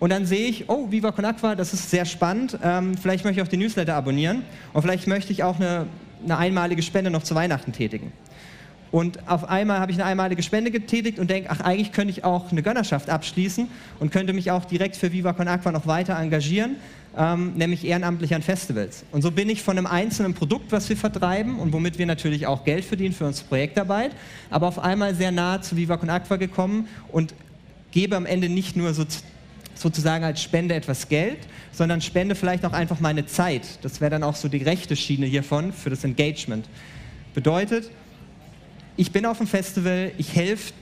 Und 0.00 0.10
dann 0.10 0.26
sehe 0.26 0.48
ich, 0.48 0.68
oh, 0.68 0.90
Viva 0.90 1.12
Con 1.12 1.24
Aqua, 1.24 1.54
das 1.54 1.72
ist 1.72 1.90
sehr 1.90 2.04
spannend. 2.04 2.58
Ähm, 2.62 2.96
vielleicht 2.96 3.24
möchte 3.24 3.40
ich 3.40 3.46
auch 3.46 3.50
den 3.50 3.60
Newsletter 3.60 3.94
abonnieren 3.94 4.42
und 4.72 4.82
vielleicht 4.82 5.06
möchte 5.06 5.32
ich 5.32 5.44
auch 5.44 5.56
eine, 5.56 5.86
eine 6.24 6.38
einmalige 6.38 6.82
Spende 6.82 7.10
noch 7.10 7.22
zu 7.22 7.36
Weihnachten 7.36 7.72
tätigen. 7.72 8.12
Und 8.92 9.26
auf 9.26 9.48
einmal 9.48 9.80
habe 9.80 9.90
ich 9.90 9.98
eine 9.98 10.04
einmalige 10.04 10.42
Spende 10.42 10.70
getätigt 10.70 11.18
und 11.18 11.30
denke, 11.30 11.48
ach, 11.50 11.60
eigentlich 11.60 11.92
könnte 11.92 12.12
ich 12.12 12.24
auch 12.24 12.52
eine 12.52 12.62
Gönnerschaft 12.62 13.08
abschließen 13.08 13.66
und 13.98 14.12
könnte 14.12 14.34
mich 14.34 14.50
auch 14.50 14.66
direkt 14.66 14.96
für 14.96 15.12
Viva 15.12 15.32
Con 15.32 15.48
Aqua 15.48 15.72
noch 15.72 15.86
weiter 15.86 16.14
engagieren, 16.18 16.76
ähm, 17.16 17.54
nämlich 17.54 17.86
ehrenamtlich 17.86 18.34
an 18.34 18.42
Festivals. 18.42 19.04
Und 19.10 19.22
so 19.22 19.30
bin 19.30 19.48
ich 19.48 19.62
von 19.62 19.78
einem 19.78 19.86
einzelnen 19.86 20.34
Produkt, 20.34 20.72
was 20.72 20.90
wir 20.90 20.98
vertreiben 20.98 21.58
und 21.58 21.72
womit 21.72 21.98
wir 21.98 22.04
natürlich 22.04 22.46
auch 22.46 22.64
Geld 22.64 22.84
verdienen 22.84 23.14
für 23.14 23.24
unsere 23.24 23.48
Projektarbeit, 23.48 24.10
aber 24.50 24.68
auf 24.68 24.78
einmal 24.78 25.14
sehr 25.14 25.32
nah 25.32 25.62
zu 25.62 25.74
Viva 25.74 25.96
Con 25.96 26.10
Aqua 26.10 26.36
gekommen 26.36 26.86
und 27.10 27.34
gebe 27.92 28.14
am 28.14 28.26
Ende 28.26 28.50
nicht 28.50 28.76
nur 28.76 28.92
so 28.92 29.06
sozusagen 29.74 30.22
als 30.22 30.42
Spende 30.42 30.74
etwas 30.74 31.08
Geld, 31.08 31.38
sondern 31.72 32.02
spende 32.02 32.34
vielleicht 32.34 32.66
auch 32.66 32.74
einfach 32.74 33.00
meine 33.00 33.24
Zeit. 33.24 33.62
Das 33.80 34.02
wäre 34.02 34.10
dann 34.10 34.22
auch 34.22 34.36
so 34.36 34.48
die 34.48 34.58
rechte 34.58 34.96
Schiene 34.96 35.24
hiervon 35.24 35.72
für 35.72 35.88
das 35.88 36.04
Engagement. 36.04 36.68
Bedeutet, 37.34 37.90
ich 38.96 39.12
bin 39.12 39.26
auf 39.26 39.38
dem 39.38 39.46
Festival, 39.46 40.12
ich 40.18 40.34
helfe 40.34 40.72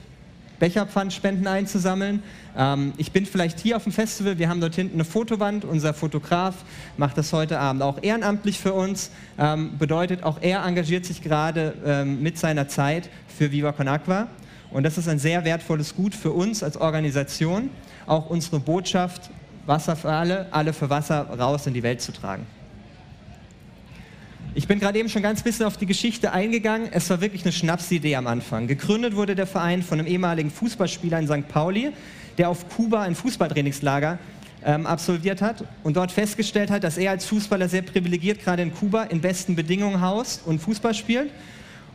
Becherpfandspenden 0.61 1.47
einzusammeln. 1.47 2.21
Ähm, 2.55 2.93
ich 2.97 3.11
bin 3.11 3.25
vielleicht 3.25 3.59
hier 3.59 3.77
auf 3.77 3.83
dem 3.83 3.91
Festival, 3.91 4.37
wir 4.37 4.47
haben 4.47 4.61
dort 4.61 4.75
hinten 4.75 4.93
eine 4.93 5.05
Fotowand, 5.05 5.65
unser 5.65 5.93
Fotograf 5.93 6.53
macht 6.97 7.17
das 7.17 7.33
heute 7.33 7.57
Abend 7.57 7.81
auch 7.81 8.03
ehrenamtlich 8.03 8.59
für 8.59 8.73
uns, 8.73 9.09
ähm, 9.39 9.77
bedeutet 9.79 10.23
auch 10.23 10.37
er 10.39 10.63
engagiert 10.63 11.05
sich 11.05 11.23
gerade 11.23 11.73
ähm, 11.83 12.21
mit 12.21 12.37
seiner 12.37 12.67
Zeit 12.67 13.09
für 13.27 13.51
Viva 13.51 13.71
Con 13.71 13.87
Aqua 13.87 14.27
und 14.69 14.83
das 14.83 14.99
ist 14.99 15.07
ein 15.07 15.17
sehr 15.17 15.43
wertvolles 15.45 15.95
Gut 15.95 16.13
für 16.13 16.31
uns 16.31 16.61
als 16.61 16.77
Organisation, 16.77 17.71
auch 18.05 18.29
unsere 18.29 18.59
Botschaft 18.59 19.31
Wasser 19.65 19.95
für 19.95 20.11
alle, 20.11 20.47
alle 20.51 20.73
für 20.73 20.91
Wasser 20.91 21.21
raus 21.39 21.65
in 21.65 21.73
die 21.73 21.83
Welt 21.83 22.01
zu 22.01 22.11
tragen. 22.11 22.45
Ich 24.53 24.67
bin 24.67 24.81
gerade 24.81 24.99
eben 24.99 25.07
schon 25.07 25.21
ganz 25.21 25.41
bisschen 25.43 25.65
auf 25.65 25.77
die 25.77 25.85
Geschichte 25.85 26.33
eingegangen. 26.33 26.89
Es 26.91 27.09
war 27.09 27.21
wirklich 27.21 27.43
eine 27.43 27.53
Schnapsidee 27.53 28.17
am 28.17 28.27
Anfang. 28.27 28.67
Gegründet 28.67 29.15
wurde 29.15 29.33
der 29.33 29.47
Verein 29.47 29.81
von 29.81 29.97
einem 29.97 30.09
ehemaligen 30.09 30.51
Fußballspieler 30.51 31.19
in 31.19 31.27
St. 31.27 31.47
Pauli, 31.47 31.91
der 32.37 32.49
auf 32.49 32.67
Kuba 32.67 33.03
ein 33.03 33.15
Fußballtrainingslager 33.15 34.19
ähm, 34.65 34.85
absolviert 34.85 35.41
hat 35.41 35.63
und 35.83 35.95
dort 35.95 36.11
festgestellt 36.11 36.69
hat, 36.69 36.83
dass 36.83 36.97
er 36.97 37.11
als 37.11 37.23
Fußballer 37.27 37.69
sehr 37.69 37.81
privilegiert 37.81 38.43
gerade 38.43 38.61
in 38.61 38.73
Kuba 38.73 39.03
in 39.03 39.21
besten 39.21 39.55
Bedingungen 39.55 40.01
haust 40.01 40.45
und 40.45 40.59
Fußball 40.59 40.95
spielt 40.95 41.31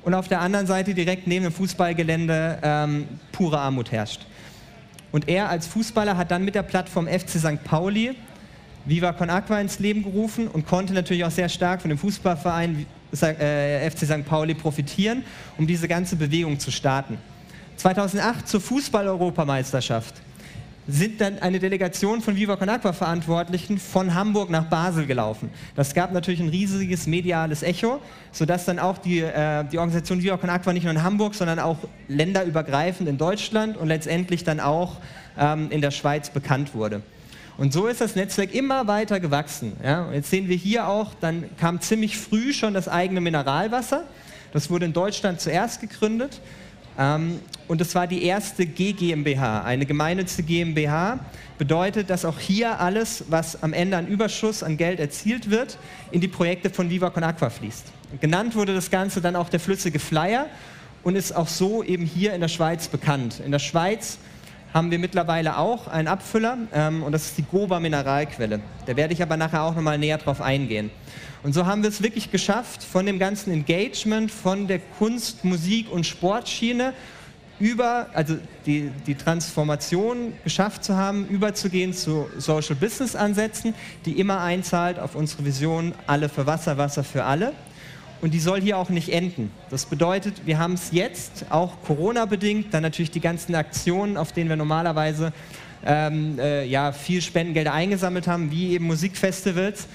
und 0.02 0.14
auf 0.14 0.28
der 0.28 0.40
anderen 0.40 0.66
Seite 0.66 0.94
direkt 0.94 1.26
neben 1.26 1.44
dem 1.44 1.52
Fußballgelände 1.52 2.60
ähm, 2.62 3.06
pure 3.32 3.58
Armut 3.58 3.92
herrscht. 3.92 4.22
Und 5.12 5.28
er 5.28 5.50
als 5.50 5.66
Fußballer 5.66 6.16
hat 6.16 6.30
dann 6.30 6.42
mit 6.42 6.54
der 6.54 6.62
Plattform 6.62 7.06
FC 7.06 7.38
St. 7.38 7.62
Pauli 7.64 8.16
Viva 8.86 9.12
Con 9.12 9.30
Aqua 9.30 9.60
ins 9.60 9.80
Leben 9.80 10.04
gerufen 10.04 10.46
und 10.46 10.64
konnte 10.64 10.94
natürlich 10.94 11.24
auch 11.24 11.30
sehr 11.30 11.48
stark 11.48 11.82
von 11.82 11.88
dem 11.88 11.98
Fußballverein 11.98 12.86
äh, 13.20 13.90
FC 13.90 14.06
St. 14.06 14.24
Pauli 14.24 14.54
profitieren, 14.54 15.24
um 15.58 15.66
diese 15.66 15.88
ganze 15.88 16.14
Bewegung 16.14 16.58
zu 16.60 16.70
starten. 16.70 17.18
2008 17.76 18.46
zur 18.46 18.60
Fußball-Europameisterschaft 18.60 20.14
sind 20.88 21.20
dann 21.20 21.40
eine 21.40 21.58
Delegation 21.58 22.20
von 22.20 22.36
Viva 22.36 22.54
Con 22.54 22.68
Aqua 22.68 22.92
Verantwortlichen 22.92 23.78
von 23.78 24.14
Hamburg 24.14 24.50
nach 24.50 24.66
Basel 24.66 25.04
gelaufen. 25.06 25.50
Das 25.74 25.92
gab 25.92 26.12
natürlich 26.12 26.38
ein 26.38 26.48
riesiges 26.48 27.08
mediales 27.08 27.64
Echo, 27.64 28.00
sodass 28.30 28.66
dann 28.66 28.78
auch 28.78 28.98
die, 28.98 29.18
äh, 29.18 29.64
die 29.64 29.78
Organisation 29.78 30.22
Viva 30.22 30.36
Con 30.36 30.48
Aqua 30.48 30.72
nicht 30.72 30.84
nur 30.84 30.92
in 30.92 31.02
Hamburg, 31.02 31.34
sondern 31.34 31.58
auch 31.58 31.78
länderübergreifend 32.06 33.08
in 33.08 33.18
Deutschland 33.18 33.76
und 33.76 33.88
letztendlich 33.88 34.44
dann 34.44 34.60
auch 34.60 34.98
ähm, 35.36 35.70
in 35.70 35.80
der 35.80 35.90
Schweiz 35.90 36.30
bekannt 36.30 36.72
wurde. 36.72 37.02
Und 37.58 37.72
so 37.72 37.86
ist 37.86 38.00
das 38.00 38.14
Netzwerk 38.16 38.54
immer 38.54 38.86
weiter 38.86 39.18
gewachsen. 39.18 39.72
Ja? 39.82 40.12
jetzt 40.12 40.30
sehen 40.30 40.48
wir 40.48 40.56
hier 40.56 40.88
auch, 40.88 41.12
dann 41.20 41.48
kam 41.56 41.80
ziemlich 41.80 42.18
früh 42.18 42.52
schon 42.52 42.74
das 42.74 42.88
eigene 42.88 43.20
Mineralwasser. 43.20 44.04
Das 44.52 44.68
wurde 44.68 44.86
in 44.86 44.92
Deutschland 44.92 45.40
zuerst 45.40 45.80
gegründet. 45.80 46.40
Ähm, 46.98 47.40
und 47.68 47.80
es 47.80 47.94
war 47.94 48.06
die 48.06 48.22
erste 48.22 48.64
GGMBH, 48.64 49.62
eine 49.64 49.86
gemeinnützige 49.86 50.46
GmbH. 50.46 51.18
Bedeutet, 51.58 52.10
dass 52.10 52.24
auch 52.24 52.38
hier 52.38 52.78
alles, 52.80 53.24
was 53.28 53.62
am 53.62 53.72
Ende 53.72 53.96
an 53.96 54.06
Überschuss 54.06 54.62
an 54.62 54.76
Geld 54.76 55.00
erzielt 55.00 55.50
wird, 55.50 55.78
in 56.10 56.20
die 56.20 56.28
Projekte 56.28 56.70
von 56.70 56.90
Viva 56.90 57.10
Con 57.10 57.24
Aqua 57.24 57.50
fließt. 57.50 57.86
Genannt 58.20 58.54
wurde 58.54 58.74
das 58.74 58.90
Ganze 58.90 59.20
dann 59.20 59.34
auch 59.34 59.48
der 59.48 59.60
flüssige 59.60 59.98
Flyer 59.98 60.46
und 61.02 61.16
ist 61.16 61.34
auch 61.34 61.48
so 61.48 61.82
eben 61.82 62.04
hier 62.04 62.34
in 62.34 62.40
der 62.40 62.48
Schweiz 62.48 62.88
bekannt. 62.88 63.40
In 63.44 63.52
der 63.52 63.58
Schweiz 63.58 64.18
haben 64.76 64.90
wir 64.90 64.98
mittlerweile 64.98 65.56
auch 65.56 65.88
einen 65.88 66.06
Abfüller 66.06 66.58
ähm, 66.74 67.02
und 67.02 67.12
das 67.12 67.24
ist 67.24 67.38
die 67.38 67.44
Goba 67.44 67.80
Mineralquelle. 67.80 68.60
Da 68.84 68.94
werde 68.94 69.14
ich 69.14 69.22
aber 69.22 69.38
nachher 69.38 69.62
auch 69.62 69.74
nochmal 69.74 69.96
näher 69.96 70.18
drauf 70.18 70.42
eingehen. 70.42 70.90
Und 71.42 71.54
so 71.54 71.64
haben 71.64 71.82
wir 71.82 71.88
es 71.88 72.02
wirklich 72.02 72.30
geschafft, 72.30 72.82
von 72.82 73.06
dem 73.06 73.18
ganzen 73.18 73.54
Engagement, 73.54 74.30
von 74.30 74.66
der 74.66 74.80
Kunst, 74.98 75.46
Musik 75.46 75.90
und 75.90 76.04
Sportschiene 76.04 76.92
über, 77.58 78.08
also 78.12 78.36
die, 78.66 78.90
die 79.06 79.14
Transformation 79.14 80.34
geschafft 80.44 80.84
zu 80.84 80.94
haben, 80.94 81.26
überzugehen 81.28 81.94
zu 81.94 82.28
Social 82.36 82.76
Business 82.76 83.16
Ansätzen, 83.16 83.72
die 84.04 84.20
immer 84.20 84.42
einzahlt 84.42 84.98
auf 84.98 85.14
unsere 85.14 85.46
Vision 85.46 85.94
Alle 86.06 86.28
für 86.28 86.44
Wasser, 86.44 86.76
Wasser 86.76 87.02
für 87.02 87.24
alle 87.24 87.54
und 88.20 88.32
die 88.32 88.40
soll 88.40 88.60
hier 88.60 88.78
auch 88.78 88.88
nicht 88.88 89.10
enden. 89.10 89.50
Das 89.70 89.86
bedeutet, 89.86 90.46
wir 90.46 90.58
haben 90.58 90.74
es 90.74 90.90
jetzt, 90.92 91.46
auch 91.50 91.82
Corona-bedingt, 91.84 92.72
dann 92.72 92.82
natürlich 92.82 93.10
die 93.10 93.20
ganzen 93.20 93.54
Aktionen, 93.54 94.16
auf 94.16 94.32
denen 94.32 94.48
wir 94.48 94.56
normalerweise 94.56 95.32
ähm, 95.84 96.38
äh, 96.38 96.64
ja, 96.64 96.92
viel 96.92 97.22
Spendengelder 97.22 97.72
eingesammelt 97.72 98.26
haben, 98.26 98.50
wie 98.50 98.72
eben 98.72 98.86
Musikfestivals, 98.86 99.86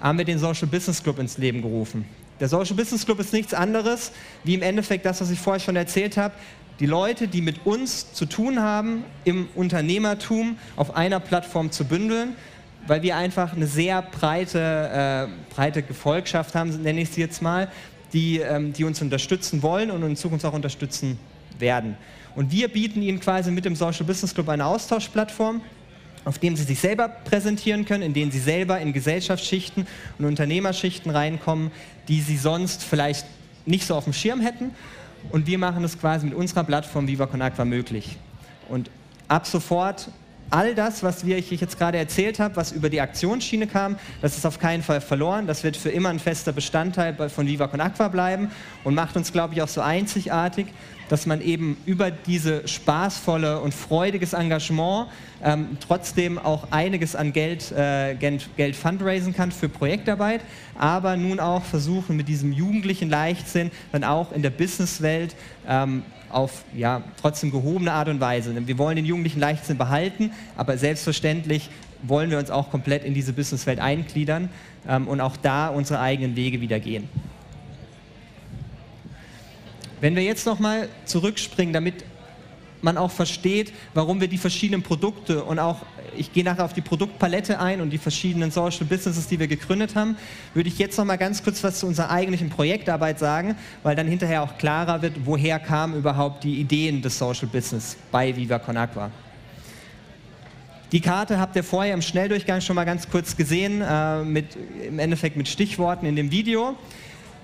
haben 0.00 0.18
wir 0.18 0.24
den 0.24 0.38
Social 0.38 0.66
Business 0.66 1.02
Club 1.02 1.18
ins 1.18 1.38
Leben 1.38 1.62
gerufen. 1.62 2.04
Der 2.40 2.48
Social 2.48 2.74
Business 2.74 3.04
Club 3.04 3.20
ist 3.20 3.32
nichts 3.32 3.52
anderes, 3.52 4.12
wie 4.44 4.54
im 4.54 4.62
Endeffekt 4.62 5.04
das, 5.04 5.20
was 5.20 5.30
ich 5.30 5.38
vorher 5.38 5.60
schon 5.60 5.76
erzählt 5.76 6.16
habe, 6.16 6.34
die 6.80 6.86
Leute, 6.86 7.28
die 7.28 7.42
mit 7.42 7.66
uns 7.66 8.14
zu 8.14 8.24
tun 8.24 8.60
haben, 8.60 9.04
im 9.24 9.48
Unternehmertum 9.54 10.56
auf 10.76 10.96
einer 10.96 11.20
Plattform 11.20 11.70
zu 11.70 11.84
bündeln, 11.84 12.34
weil 12.86 13.02
wir 13.02 13.16
einfach 13.16 13.54
eine 13.54 13.66
sehr 13.66 14.02
breite, 14.02 15.28
äh, 15.28 15.54
breite 15.54 15.82
Gefolgschaft 15.82 16.54
haben, 16.54 16.82
nenne 16.82 17.02
ich 17.02 17.10
sie 17.10 17.20
jetzt 17.20 17.42
mal, 17.42 17.68
die, 18.12 18.38
ähm, 18.38 18.72
die 18.72 18.84
uns 18.84 19.00
unterstützen 19.00 19.62
wollen 19.62 19.90
und 19.90 20.02
in 20.02 20.16
Zukunft 20.16 20.44
auch 20.44 20.52
unterstützen 20.52 21.18
werden. 21.58 21.96
Und 22.34 22.52
wir 22.52 22.68
bieten 22.68 23.02
ihnen 23.02 23.20
quasi 23.20 23.50
mit 23.50 23.64
dem 23.64 23.76
Social 23.76 24.04
Business 24.04 24.34
Club 24.34 24.48
eine 24.48 24.66
Austauschplattform, 24.66 25.60
auf 26.24 26.38
dem 26.38 26.56
sie 26.56 26.64
sich 26.64 26.78
selber 26.78 27.08
präsentieren 27.08 27.84
können, 27.84 28.02
in 28.02 28.14
denen 28.14 28.30
sie 28.30 28.38
selber 28.38 28.78
in 28.80 28.92
Gesellschaftsschichten 28.92 29.86
und 30.18 30.24
Unternehmerschichten 30.24 31.10
reinkommen, 31.10 31.70
die 32.08 32.20
sie 32.20 32.36
sonst 32.36 32.84
vielleicht 32.84 33.26
nicht 33.66 33.86
so 33.86 33.94
auf 33.94 34.04
dem 34.04 34.12
Schirm 34.12 34.40
hätten. 34.40 34.70
Und 35.30 35.46
wir 35.46 35.58
machen 35.58 35.84
es 35.84 35.98
quasi 35.98 36.26
mit 36.26 36.34
unserer 36.34 36.64
Plattform 36.64 37.06
Viva 37.06 37.26
Con 37.26 37.42
Aqua 37.42 37.64
möglich. 37.64 38.16
Und 38.68 38.90
ab 39.28 39.46
sofort 39.46 40.08
all 40.50 40.74
das, 40.74 41.02
was 41.02 41.24
wir, 41.24 41.38
ich 41.38 41.50
jetzt 41.50 41.78
gerade 41.78 41.98
erzählt 41.98 42.38
habe, 42.38 42.56
was 42.56 42.72
über 42.72 42.90
die 42.90 43.00
Aktionsschiene 43.00 43.66
kam, 43.66 43.96
das 44.20 44.36
ist 44.36 44.44
auf 44.44 44.58
keinen 44.58 44.82
Fall 44.82 45.00
verloren. 45.00 45.46
Das 45.46 45.64
wird 45.64 45.76
für 45.76 45.90
immer 45.90 46.08
ein 46.08 46.18
fester 46.18 46.52
Bestandteil 46.52 47.28
von 47.28 47.46
Viva 47.46 47.68
Con 47.68 47.80
Aqua 47.80 48.08
bleiben 48.08 48.50
und 48.84 48.94
macht 48.94 49.16
uns, 49.16 49.32
glaube 49.32 49.54
ich, 49.54 49.62
auch 49.62 49.68
so 49.68 49.80
einzigartig, 49.80 50.66
dass 51.08 51.26
man 51.26 51.40
eben 51.40 51.76
über 51.86 52.10
diese 52.10 52.66
spaßvolle 52.68 53.60
und 53.60 53.74
freudiges 53.74 54.32
Engagement 54.32 55.08
ähm, 55.42 55.76
trotzdem 55.84 56.38
auch 56.38 56.68
einiges 56.70 57.16
an 57.16 57.32
Geld, 57.32 57.72
äh, 57.72 58.14
Geld 58.14 58.76
fundraisen 58.76 59.34
kann 59.34 59.50
für 59.50 59.68
Projektarbeit, 59.68 60.42
aber 60.78 61.16
nun 61.16 61.40
auch 61.40 61.64
versuchen 61.64 62.16
mit 62.16 62.28
diesem 62.28 62.52
jugendlichen 62.52 63.10
Leichtsinn 63.10 63.72
dann 63.90 64.04
auch 64.04 64.30
in 64.30 64.42
der 64.42 64.50
Businesswelt 64.50 65.34
ähm, 65.68 66.04
auf 66.30 66.64
ja, 66.74 67.02
trotzdem 67.20 67.50
gehobene 67.50 67.92
Art 67.92 68.08
und 68.08 68.20
Weise. 68.20 68.54
Wir 68.66 68.78
wollen 68.78 68.96
den 68.96 69.06
jugendlichen 69.06 69.40
Leichtsinn 69.40 69.78
behalten, 69.78 70.32
aber 70.56 70.78
selbstverständlich 70.78 71.70
wollen 72.02 72.30
wir 72.30 72.38
uns 72.38 72.50
auch 72.50 72.70
komplett 72.70 73.04
in 73.04 73.14
diese 73.14 73.32
Businesswelt 73.32 73.78
eingliedern 73.78 74.48
ähm, 74.88 75.08
und 75.08 75.20
auch 75.20 75.36
da 75.36 75.68
unsere 75.68 76.00
eigenen 76.00 76.36
Wege 76.36 76.60
wieder 76.60 76.80
gehen. 76.80 77.08
Wenn 80.00 80.16
wir 80.16 80.22
jetzt 80.22 80.46
nochmal 80.46 80.88
zurückspringen, 81.04 81.74
damit 81.74 82.04
man 82.80 82.96
auch 82.96 83.10
versteht, 83.10 83.72
warum 83.92 84.20
wir 84.20 84.28
die 84.28 84.38
verschiedenen 84.38 84.82
Produkte 84.82 85.44
und 85.44 85.58
auch, 85.58 85.84
ich 86.16 86.32
gehe 86.32 86.44
nachher 86.44 86.64
auf 86.64 86.72
die 86.72 86.80
Produktpalette 86.80 87.60
ein 87.60 87.80
und 87.80 87.90
die 87.90 87.98
verschiedenen 87.98 88.50
Social 88.50 88.86
Businesses, 88.86 89.26
die 89.28 89.38
wir 89.38 89.48
gegründet 89.48 89.94
haben, 89.94 90.16
würde 90.54 90.68
ich 90.68 90.78
jetzt 90.78 90.96
noch 90.98 91.04
mal 91.04 91.16
ganz 91.16 91.42
kurz 91.42 91.62
was 91.64 91.80
zu 91.80 91.86
unserer 91.86 92.10
eigentlichen 92.10 92.50
Projektarbeit 92.50 93.18
sagen, 93.18 93.56
weil 93.82 93.96
dann 93.96 94.06
hinterher 94.06 94.42
auch 94.42 94.58
klarer 94.58 95.02
wird, 95.02 95.14
woher 95.24 95.58
kamen 95.58 95.96
überhaupt 95.96 96.44
die 96.44 96.60
Ideen 96.60 97.02
des 97.02 97.18
Social 97.18 97.48
Business 97.48 97.96
bei 98.10 98.34
Viva 98.34 98.58
Con 98.58 98.76
Aqua. 98.76 99.10
Die 100.92 101.00
Karte 101.00 101.38
habt 101.38 101.54
ihr 101.54 101.62
vorher 101.62 101.94
im 101.94 102.02
Schnelldurchgang 102.02 102.60
schon 102.60 102.74
mal 102.74 102.84
ganz 102.84 103.08
kurz 103.08 103.36
gesehen, 103.36 103.80
äh, 103.80 104.24
mit, 104.24 104.56
im 104.84 104.98
Endeffekt 104.98 105.36
mit 105.36 105.46
Stichworten 105.48 106.04
in 106.04 106.16
dem 106.16 106.32
Video. 106.32 106.76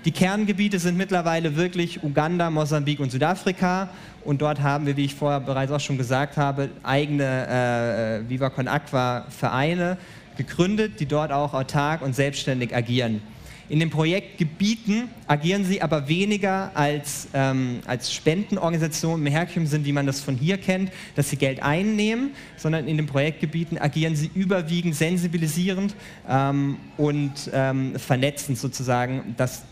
Die 0.07 0.13
Kerngebiete 0.13 0.79
sind 0.79 0.95
mittlerweile 0.95 1.57
wirklich 1.57 2.01
Uganda, 2.01 2.49
Mosambik 2.49 3.01
und 3.01 3.11
Südafrika. 3.11 3.89
Und 4.23 4.41
dort 4.41 4.61
haben 4.61 4.85
wir, 4.85 4.95
wie 4.95 5.03
ich 5.03 5.13
vorher 5.13 5.41
bereits 5.41 5.69
auch 5.69 5.81
schon 5.81 5.97
gesagt 5.97 6.37
habe, 6.37 6.69
eigene 6.81 8.23
äh, 8.25 8.29
Viva 8.29 8.49
Con 8.49 8.69
Aqua 8.69 9.25
Vereine 9.27 9.97
gegründet, 10.37 11.01
die 11.01 11.07
dort 11.07 11.33
auch 11.33 11.53
autark 11.53 12.01
und 12.01 12.15
selbstständig 12.15 12.73
agieren. 12.73 13.21
In 13.67 13.81
den 13.81 13.89
Projektgebieten 13.89 15.09
agieren 15.27 15.65
sie 15.65 15.81
aber 15.81 16.07
weniger 16.07 16.71
als, 16.73 17.27
ähm, 17.33 17.81
als 17.85 18.13
Spendenorganisation 18.13 19.19
im 19.19 19.27
Herkunftssinn, 19.29 19.83
wie 19.83 19.91
man 19.91 20.05
das 20.05 20.21
von 20.21 20.37
hier 20.37 20.57
kennt, 20.57 20.89
dass 21.15 21.31
sie 21.31 21.35
Geld 21.35 21.61
einnehmen, 21.61 22.31
sondern 22.55 22.87
in 22.87 22.95
den 22.95 23.07
Projektgebieten 23.07 23.77
agieren 23.77 24.15
sie 24.15 24.31
überwiegend 24.33 24.95
sensibilisierend 24.95 25.95
ähm, 26.29 26.77
und 26.95 27.51
ähm, 27.51 27.99
vernetzend 27.99 28.57
sozusagen, 28.57 29.35
dass 29.35 29.63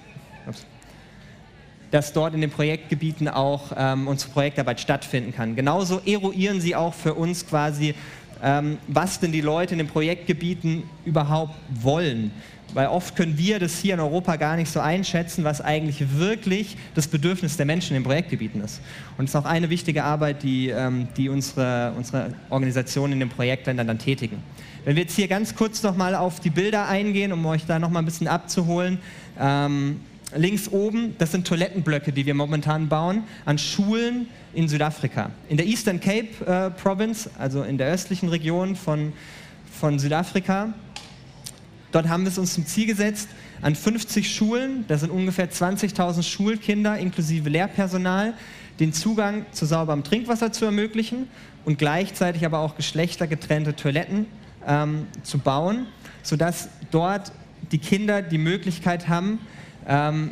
dass 1.91 2.13
dort 2.13 2.33
in 2.33 2.41
den 2.41 2.49
Projektgebieten 2.49 3.27
auch 3.27 3.71
ähm, 3.77 4.07
unsere 4.07 4.31
Projektarbeit 4.31 4.79
stattfinden 4.79 5.33
kann. 5.33 5.55
Genauso 5.55 6.01
eruieren 6.05 6.59
sie 6.59 6.75
auch 6.75 6.93
für 6.93 7.13
uns 7.13 7.47
quasi 7.47 7.95
ähm, 8.43 8.77
was 8.87 9.19
denn 9.19 9.31
die 9.31 9.41
Leute 9.41 9.73
in 9.73 9.79
den 9.79 9.87
Projektgebieten 9.87 10.83
überhaupt 11.05 11.55
wollen. 11.69 12.31
Weil 12.73 12.87
oft 12.87 13.15
können 13.15 13.37
wir 13.37 13.59
das 13.59 13.79
hier 13.79 13.93
in 13.93 13.99
Europa 13.99 14.35
gar 14.35 14.57
nicht 14.57 14.69
so 14.69 14.79
einschätzen, 14.79 15.43
was 15.43 15.61
eigentlich 15.61 16.17
wirklich 16.17 16.77
das 16.93 17.07
Bedürfnis 17.07 17.57
der 17.57 17.65
Menschen 17.65 17.95
in 17.95 18.01
den 18.01 18.05
Projektgebieten 18.05 18.61
ist. 18.61 18.81
Und 19.17 19.25
es 19.25 19.31
ist 19.31 19.35
auch 19.35 19.45
eine 19.45 19.69
wichtige 19.69 20.03
Arbeit, 20.03 20.43
die, 20.43 20.69
ähm, 20.69 21.07
die 21.15 21.29
unsere, 21.29 21.93
unsere 21.95 22.33
Organisationen 22.49 23.13
in 23.13 23.19
den 23.21 23.29
Projektländern 23.29 23.87
dann 23.87 23.99
tätigen. 23.99 24.43
Wenn 24.83 24.95
wir 24.95 25.03
jetzt 25.03 25.15
hier 25.15 25.27
ganz 25.27 25.55
kurz 25.55 25.83
nochmal 25.83 26.15
auf 26.15 26.39
die 26.39 26.49
Bilder 26.49 26.87
eingehen, 26.87 27.31
um 27.31 27.45
euch 27.45 27.65
da 27.65 27.79
nochmal 27.79 28.01
ein 28.01 28.05
bisschen 28.05 28.27
abzuholen. 28.27 28.99
Ähm, 29.39 30.01
links 30.35 30.69
oben, 30.69 31.15
das 31.17 31.31
sind 31.31 31.47
Toilettenblöcke, 31.47 32.11
die 32.11 32.25
wir 32.25 32.33
momentan 32.33 32.87
bauen, 32.89 33.23
an 33.45 33.57
Schulen 33.57 34.27
in 34.53 34.67
Südafrika. 34.67 35.31
In 35.49 35.57
der 35.57 35.65
Eastern 35.65 35.99
Cape 35.99 36.45
äh, 36.45 36.69
Province, 36.71 37.29
also 37.37 37.63
in 37.63 37.77
der 37.77 37.91
östlichen 37.91 38.29
Region 38.29 38.75
von, 38.75 39.13
von 39.71 39.99
Südafrika, 39.99 40.73
Dort 41.95 42.09
haben 42.09 42.23
wir 42.23 42.29
es 42.29 42.37
uns 42.37 42.53
zum 42.53 42.65
Ziel 42.65 42.87
gesetzt, 42.87 43.29
an 43.61 43.73
50 43.73 44.35
Schulen, 44.35 44.83
das 44.89 44.99
sind 44.99 45.11
ungefähr 45.11 45.49
20.000 45.49 46.23
Schulkinder 46.23 46.97
inklusive 46.97 47.47
Lehrpersonal, 47.47 48.33
den 48.81 48.91
Zugang 48.91 49.45
zu 49.53 49.65
sauberem 49.65 50.03
Trinkwasser 50.03 50.51
zu 50.51 50.65
ermöglichen 50.65 51.29
und 51.63 51.77
gleichzeitig 51.77 52.45
aber 52.45 52.59
auch 52.59 52.75
geschlechtergetrennte 52.75 53.77
Toiletten 53.77 54.25
ähm, 54.67 55.07
zu 55.23 55.37
bauen, 55.37 55.87
sodass 56.21 56.67
dort 56.91 57.31
die 57.71 57.77
Kinder 57.77 58.21
die 58.21 58.39
Möglichkeit 58.39 59.07
haben, 59.07 59.39
ähm, 59.87 60.31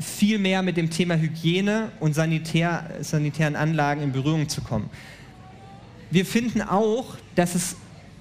viel 0.00 0.38
mehr 0.38 0.62
mit 0.62 0.76
dem 0.76 0.90
Thema 0.90 1.16
Hygiene 1.16 1.90
und 2.00 2.14
Sanitär, 2.14 2.90
sanitären 3.00 3.56
Anlagen 3.56 4.02
in 4.02 4.12
Berührung 4.12 4.48
zu 4.48 4.60
kommen. 4.60 4.90
Wir 6.10 6.24
finden 6.24 6.62
auch, 6.62 7.16
dass 7.34 7.54
es 7.54 7.76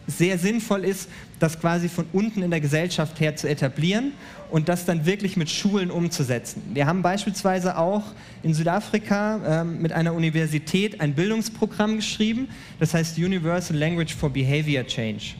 sehr 0.08 0.38
sinnvoll 0.38 0.86
ist, 0.86 1.10
das 1.40 1.60
quasi 1.60 1.90
von 1.90 2.06
unten 2.14 2.42
in 2.42 2.50
der 2.50 2.62
Gesellschaft 2.62 3.20
her 3.20 3.36
zu 3.36 3.48
etablieren 3.48 4.14
und 4.50 4.70
das 4.70 4.86
dann 4.86 5.06
wirklich 5.06 5.38
mit 5.38 5.50
Schulen 5.50 5.92
umzusetzen. 5.92 6.64
Wir 6.74 6.88
haben 6.88 7.02
beispielsweise 7.02 7.78
auch 7.78 8.04
in 8.42 8.54
Südafrika 8.54 9.62
ähm, 9.62 9.82
mit 9.82 9.92
einer 9.92 10.14
Universität 10.14 11.02
ein 11.02 11.14
Bildungsprogramm 11.14 11.98
geschrieben, 11.98 12.48
das 12.80 12.94
heißt 12.94 13.18
Universal 13.18 13.78
Language 13.78 14.16
for 14.16 14.30
Behavior 14.30 14.86
Change. 14.86 15.36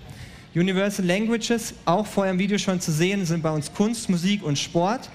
Universal 0.54 1.06
Languages, 1.06 1.74
auch 1.86 2.06
vorher 2.06 2.34
im 2.34 2.40
Video 2.40 2.58
schon 2.58 2.82
zu 2.82 2.92
sehen, 2.92 3.26
sind 3.26 3.44
bei 3.44 3.52
uns 3.52 3.72
Kunst, 3.72 4.10
Musik 4.10 4.44
und 4.44 4.58
Sport. 4.58 5.10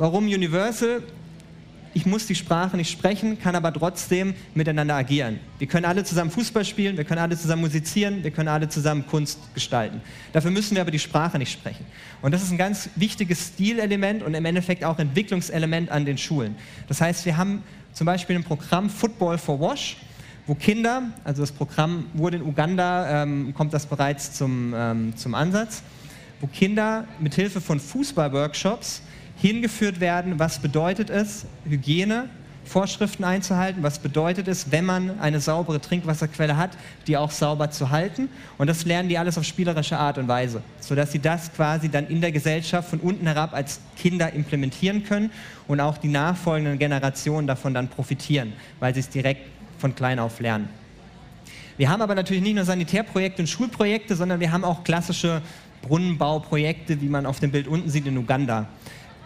Warum 0.00 0.24
Universal? 0.24 1.02
ich 1.92 2.06
muss 2.06 2.26
die 2.26 2.34
Sprache 2.34 2.76
nicht 2.78 2.90
sprechen, 2.90 3.38
kann 3.38 3.54
aber 3.54 3.70
trotzdem 3.70 4.32
miteinander 4.54 4.94
agieren. 4.94 5.40
Wir 5.58 5.66
können 5.66 5.84
alle 5.84 6.04
zusammen 6.04 6.30
Fußball 6.30 6.64
spielen, 6.64 6.96
wir 6.96 7.04
können 7.04 7.20
alle 7.20 7.36
zusammen 7.36 7.60
musizieren, 7.60 8.24
wir 8.24 8.30
können 8.30 8.48
alle 8.48 8.70
zusammen 8.70 9.06
Kunst 9.06 9.38
gestalten. 9.52 10.00
Dafür 10.32 10.52
müssen 10.52 10.74
wir 10.74 10.80
aber 10.80 10.90
die 10.90 10.98
Sprache 10.98 11.36
nicht 11.36 11.52
sprechen. 11.52 11.84
Und 12.22 12.32
das 12.32 12.42
ist 12.42 12.50
ein 12.50 12.56
ganz 12.56 12.88
wichtiges 12.96 13.48
Stilelement 13.48 14.22
und 14.22 14.32
im 14.32 14.44
Endeffekt 14.46 14.84
auch 14.84 14.98
Entwicklungselement 14.98 15.90
an 15.90 16.06
den 16.06 16.16
Schulen. 16.16 16.54
Das 16.88 17.02
heißt, 17.02 17.26
wir 17.26 17.36
haben 17.36 17.62
zum 17.92 18.06
Beispiel 18.06 18.36
ein 18.36 18.44
Programm 18.44 18.88
Football 18.88 19.36
for 19.36 19.60
Wash, 19.60 19.98
wo 20.46 20.54
Kinder, 20.54 21.10
also 21.24 21.42
das 21.42 21.52
Programm 21.52 22.06
wurde 22.14 22.38
in 22.38 22.42
Uganda, 22.44 23.24
ähm, 23.24 23.52
kommt 23.52 23.74
das 23.74 23.84
bereits 23.84 24.32
zum, 24.32 24.72
ähm, 24.74 25.14
zum 25.14 25.34
Ansatz, 25.34 25.82
wo 26.40 26.46
Kinder 26.46 27.04
mit 27.18 27.34
Hilfe 27.34 27.60
von 27.60 27.78
Fußballworkshops 27.78 29.02
hingeführt 29.40 30.00
werden, 30.00 30.38
was 30.38 30.58
bedeutet 30.58 31.10
es, 31.10 31.46
Hygiene, 31.64 32.28
Vorschriften 32.64 33.24
einzuhalten, 33.24 33.82
was 33.82 33.98
bedeutet 33.98 34.46
es, 34.46 34.70
wenn 34.70 34.84
man 34.84 35.18
eine 35.18 35.40
saubere 35.40 35.80
Trinkwasserquelle 35.80 36.56
hat, 36.56 36.70
die 37.06 37.16
auch 37.16 37.30
sauber 37.30 37.70
zu 37.70 37.90
halten. 37.90 38.28
Und 38.58 38.68
das 38.68 38.84
lernen 38.84 39.08
die 39.08 39.18
alles 39.18 39.36
auf 39.38 39.44
spielerische 39.44 39.98
Art 39.98 40.18
und 40.18 40.28
Weise, 40.28 40.62
sodass 40.78 41.10
sie 41.10 41.18
das 41.18 41.52
quasi 41.52 41.88
dann 41.88 42.06
in 42.06 42.20
der 42.20 42.30
Gesellschaft 42.30 42.90
von 42.90 43.00
unten 43.00 43.26
herab 43.26 43.54
als 43.54 43.80
Kinder 43.96 44.32
implementieren 44.32 45.02
können 45.02 45.30
und 45.66 45.80
auch 45.80 45.98
die 45.98 46.08
nachfolgenden 46.08 46.78
Generationen 46.78 47.46
davon 47.46 47.74
dann 47.74 47.88
profitieren, 47.88 48.52
weil 48.78 48.94
sie 48.94 49.00
es 49.00 49.08
direkt 49.08 49.48
von 49.78 49.94
klein 49.94 50.18
auf 50.18 50.38
lernen. 50.38 50.68
Wir 51.76 51.88
haben 51.88 52.02
aber 52.02 52.14
natürlich 52.14 52.42
nicht 52.42 52.54
nur 52.54 52.64
Sanitärprojekte 52.64 53.42
und 53.42 53.48
Schulprojekte, 53.48 54.14
sondern 54.14 54.38
wir 54.38 54.52
haben 54.52 54.64
auch 54.64 54.84
klassische 54.84 55.42
Brunnenbauprojekte, 55.82 57.00
wie 57.00 57.08
man 57.08 57.26
auf 57.26 57.40
dem 57.40 57.50
Bild 57.50 57.66
unten 57.66 57.88
sieht 57.88 58.06
in 58.06 58.18
Uganda. 58.18 58.68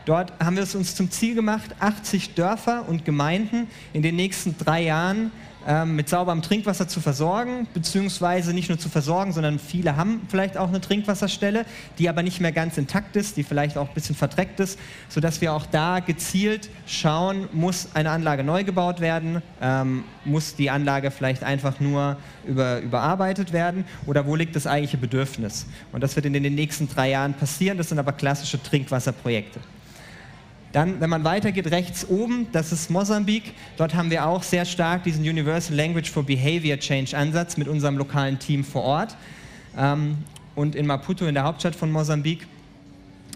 Dort 0.06 0.32
haben 0.38 0.56
wir 0.56 0.62
es 0.62 0.74
uns 0.74 0.94
zum 0.94 1.10
Ziel 1.10 1.34
gemacht, 1.34 1.74
80 1.80 2.34
Dörfer 2.34 2.86
und 2.88 3.04
Gemeinden 3.04 3.68
in 3.94 4.02
den 4.02 4.16
nächsten 4.16 4.56
drei 4.58 4.82
Jahren 4.82 5.30
ähm, 5.66 5.96
mit 5.96 6.10
sauberem 6.10 6.42
Trinkwasser 6.42 6.88
zu 6.88 7.00
versorgen, 7.00 7.66
beziehungsweise 7.72 8.52
nicht 8.52 8.68
nur 8.68 8.78
zu 8.78 8.90
versorgen, 8.90 9.32
sondern 9.32 9.58
viele 9.58 9.96
haben 9.96 10.20
vielleicht 10.28 10.58
auch 10.58 10.68
eine 10.68 10.82
Trinkwasserstelle, 10.82 11.64
die 11.98 12.10
aber 12.10 12.22
nicht 12.22 12.38
mehr 12.38 12.52
ganz 12.52 12.76
intakt 12.76 13.16
ist, 13.16 13.38
die 13.38 13.44
vielleicht 13.44 13.78
auch 13.78 13.88
ein 13.88 13.94
bisschen 13.94 14.14
verdreckt 14.14 14.60
ist, 14.60 14.78
sodass 15.08 15.40
wir 15.40 15.54
auch 15.54 15.64
da 15.64 16.00
gezielt 16.00 16.68
schauen, 16.86 17.48
muss 17.52 17.88
eine 17.94 18.10
Anlage 18.10 18.44
neu 18.44 18.62
gebaut 18.62 19.00
werden, 19.00 19.40
ähm, 19.62 20.04
muss 20.26 20.54
die 20.54 20.68
Anlage 20.68 21.10
vielleicht 21.10 21.42
einfach 21.42 21.80
nur 21.80 22.18
über, 22.46 22.80
überarbeitet 22.80 23.54
werden 23.54 23.86
oder 24.04 24.26
wo 24.26 24.36
liegt 24.36 24.54
das 24.54 24.66
eigentliche 24.66 24.98
Bedürfnis. 24.98 25.64
Und 25.92 26.02
das 26.02 26.14
wird 26.14 26.26
in 26.26 26.34
den 26.34 26.54
nächsten 26.54 26.90
drei 26.90 27.08
Jahren 27.08 27.32
passieren, 27.32 27.78
das 27.78 27.88
sind 27.88 27.98
aber 27.98 28.12
klassische 28.12 28.62
Trinkwasserprojekte. 28.62 29.60
Dann, 30.74 31.00
wenn 31.00 31.08
man 31.08 31.22
weitergeht, 31.22 31.70
rechts 31.70 32.04
oben, 32.08 32.48
das 32.50 32.72
ist 32.72 32.90
Mosambik. 32.90 33.54
Dort 33.76 33.94
haben 33.94 34.10
wir 34.10 34.26
auch 34.26 34.42
sehr 34.42 34.64
stark 34.64 35.04
diesen 35.04 35.22
Universal 35.22 35.76
Language 35.76 36.10
for 36.10 36.24
Behavior 36.24 36.76
Change 36.76 37.16
Ansatz 37.16 37.56
mit 37.56 37.68
unserem 37.68 37.96
lokalen 37.96 38.40
Team 38.40 38.64
vor 38.64 38.82
Ort. 38.82 39.16
Ähm, 39.78 40.16
und 40.56 40.74
in 40.74 40.84
Maputo, 40.84 41.26
in 41.26 41.34
der 41.34 41.44
Hauptstadt 41.44 41.76
von 41.76 41.92
Mosambik, 41.92 42.48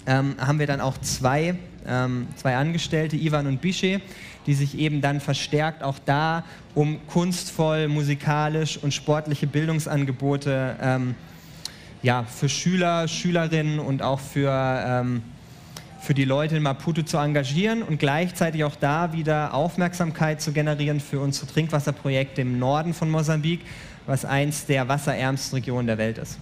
ähm, 0.09 0.35
haben 0.37 0.59
wir 0.59 0.67
dann 0.67 0.81
auch 0.81 0.99
zwei, 0.99 1.55
ähm, 1.87 2.27
zwei 2.35 2.57
Angestellte, 2.57 3.15
Ivan 3.15 3.47
und 3.47 3.61
Bische, 3.61 4.01
die 4.47 4.55
sich 4.55 4.77
eben 4.77 5.01
dann 5.01 5.21
verstärkt 5.21 5.85
auch 5.85 6.01
da 6.05 6.43
um 6.75 6.99
kunstvoll, 7.07 7.87
musikalisch 7.87 8.79
und 8.79 8.93
sportliche 8.93 9.47
Bildungsangebote 9.47 10.75
ähm, 10.83 11.15
ja, 12.03 12.25
für 12.25 12.49
Schüler, 12.49 13.07
Schülerinnen 13.07 13.79
und 13.79 14.03
auch 14.03 14.19
für 14.19 14.51
ähm, 14.85 15.23
für 16.01 16.15
die 16.15 16.25
Leute 16.25 16.57
in 16.57 16.63
Maputo 16.63 17.03
zu 17.03 17.19
engagieren 17.19 17.83
und 17.83 17.99
gleichzeitig 17.99 18.65
auch 18.65 18.77
da 18.77 19.13
wieder 19.13 19.55
Aufmerksamkeit 19.55 20.41
zu 20.41 20.53
generieren 20.53 21.01
für 21.01 21.21
unsere 21.21 21.47
Trinkwasserprojekte 21.47 22.43
im 22.43 22.59
Norden 22.59 22.95
von 22.95 23.11
Mosambik, 23.11 23.61
was 24.07 24.25
eins 24.25 24.67
der 24.67 24.89
wasserärmsten 24.89 25.59
Regionen 25.59 25.87
der 25.87 25.99
Welt 25.99 26.19
ist. 26.19 26.39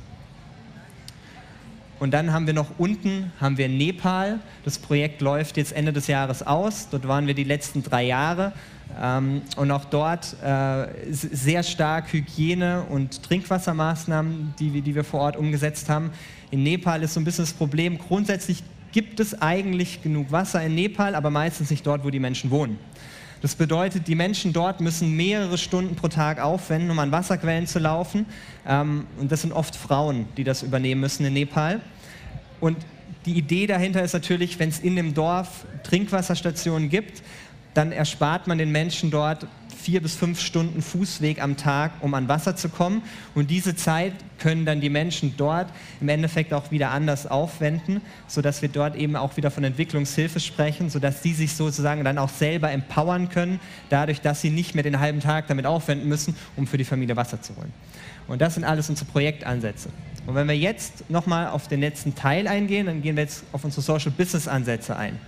Und 1.99 2.11
dann 2.13 2.33
haben 2.33 2.47
wir 2.47 2.53
noch 2.53 2.79
unten 2.79 3.33
haben 3.41 3.57
wir 3.57 3.69
Nepal. 3.69 4.41
Das 4.65 4.79
Projekt 4.79 5.23
läuft 5.23 5.57
jetzt 5.57 5.73
Ende 5.73 5.95
des 5.95 6.09
Jahres 6.09 6.47
aus. 6.47 6.89
Dort 6.91 7.09
waren 7.09 7.27
wir 7.27 7.33
die 7.33 7.45
letzten 7.45 7.83
drei 7.83 8.05
Jahre. 8.05 8.53
Ähm, 9.01 9.43
und 9.57 9.71
auch 9.71 9.87
dort 9.87 10.37
äh, 10.43 10.87
sehr 11.11 11.63
stark 11.63 12.13
Hygiene- 12.13 12.85
und 12.91 13.23
Trinkwassermaßnahmen, 13.23 14.55
die 14.59 14.83
die 14.83 14.95
wir 14.95 15.05
vor 15.05 15.21
Ort 15.21 15.37
umgesetzt 15.37 15.89
haben. 15.89 16.11
In 16.51 16.63
Nepal 16.63 17.03
ist 17.03 17.15
so 17.15 17.21
ein 17.21 17.25
bisschen 17.25 17.45
das 17.45 17.55
Problem, 17.55 17.99
grundsätzlich 17.99 18.63
gibt 18.97 19.21
es 19.21 19.43
eigentlich 19.43 20.03
genug 20.03 20.33
Wasser 20.33 20.63
in 20.63 20.75
Nepal, 20.75 21.15
aber 21.15 21.29
meistens 21.29 21.69
nicht 21.69 21.87
dort, 21.87 22.03
wo 22.03 22.09
die 22.09 22.19
Menschen 22.19 22.51
wohnen. 22.51 22.79
Das 23.43 23.55
bedeutet, 23.55 24.09
die 24.09 24.15
Menschen 24.15 24.55
dort 24.55 24.81
müssen 24.81 25.15
mehrere 25.15 25.59
Stunden 25.59 25.97
pro 25.97 26.09
Tag 26.09 26.41
aufwenden, 26.41 26.91
um 26.91 26.99
an 26.99 27.13
Wasserquellen 27.13 27.67
zu 27.67 27.79
laufen. 27.79 28.25
Ähm, 28.67 29.07
und 29.21 29.31
das 29.31 29.43
sind 29.43 29.53
oft 29.53 29.77
Frauen, 29.77 30.25
die 30.39 30.45
das 30.45 30.63
übernehmen 30.63 31.03
müssen 31.03 31.27
in 31.27 31.35
Nepal. 31.35 31.83
Und 32.59 32.79
die 33.27 33.35
Idee 33.35 33.67
dahinter 33.67 34.03
ist 34.03 34.15
natürlich, 34.15 34.59
wenn 34.59 34.71
es 34.71 34.79
in 34.79 34.97
dem 34.97 35.13
Dorf 35.13 35.67
Trinkwasserstationen 35.83 36.89
gibt, 36.89 37.23
dann 37.75 37.93
erspart 37.93 38.47
man 38.47 38.57
den 38.57 38.73
Menschen 38.73 39.11
dort 39.11 39.47
vier 39.77 40.03
bis 40.03 40.17
fünf 40.17 40.41
Stunden 40.41 40.83
Fußweg 40.83 41.41
am 41.43 41.57
Tag, 41.57 41.93
um 42.01 42.15
an 42.15 42.29
Wasser 42.29 42.57
zu 42.57 42.69
kommen. 42.69 43.03
Und 43.35 43.51
diese 43.51 43.77
Zeit 43.77 44.13
können 44.39 44.67
dann 44.67 44.81
die 44.81 44.91
Menschen 44.91 45.35
dort 45.37 45.69
im 46.01 46.09
Endeffekt 46.09 46.53
auch 46.53 46.71
wieder 46.71 46.91
anders 46.91 47.27
aufwenden, 47.27 48.01
sodass 48.27 48.63
wir 48.63 48.69
dort 48.69 48.97
eben 48.97 49.17
auch 49.17 49.37
wieder 49.37 49.51
von 49.51 49.65
Entwicklungshilfe 49.65 50.41
sprechen, 50.41 50.91
sodass 50.91 51.23
sie 51.23 51.33
sich 51.33 51.55
sozusagen 51.55 52.05
dann 52.05 52.19
auch 52.19 52.29
selber 52.29 52.71
empowern 52.71 53.29
können, 53.29 53.61
dadurch, 53.89 54.21
dass 54.21 54.41
sie 54.41 54.51
nicht 54.51 54.75
mehr 54.75 54.85
den 54.85 55.01
halben 55.01 55.21
Tag 55.21 55.47
damit 55.49 55.67
aufwenden 55.67 56.09
müssen, 56.09 56.35
um 56.57 56.67
für 56.67 56.79
die 56.79 56.85
Familie 56.85 57.17
Wasser 57.17 57.41
zu 57.41 57.57
holen. 57.57 57.73
Und 58.29 58.41
das 58.41 58.55
sind 58.55 58.65
alles 58.65 58.91
unsere 58.91 59.11
Projektansätze. 59.11 59.91
Und 60.27 60.35
wenn 60.35 60.49
wir 60.49 60.57
jetzt 60.57 61.09
nochmal 61.09 61.49
auf 61.49 61.69
den 61.69 61.81
letzten 61.81 62.15
Teil 62.15 62.49
eingehen, 62.49 62.87
dann 62.87 63.03
gehen 63.03 63.17
wir 63.17 63.23
jetzt 63.23 63.45
auf 63.53 63.65
unsere 63.65 63.83
Social 63.83 64.11
Business 64.11 64.49
Ansätze 64.49 64.97
ein. 64.97 65.19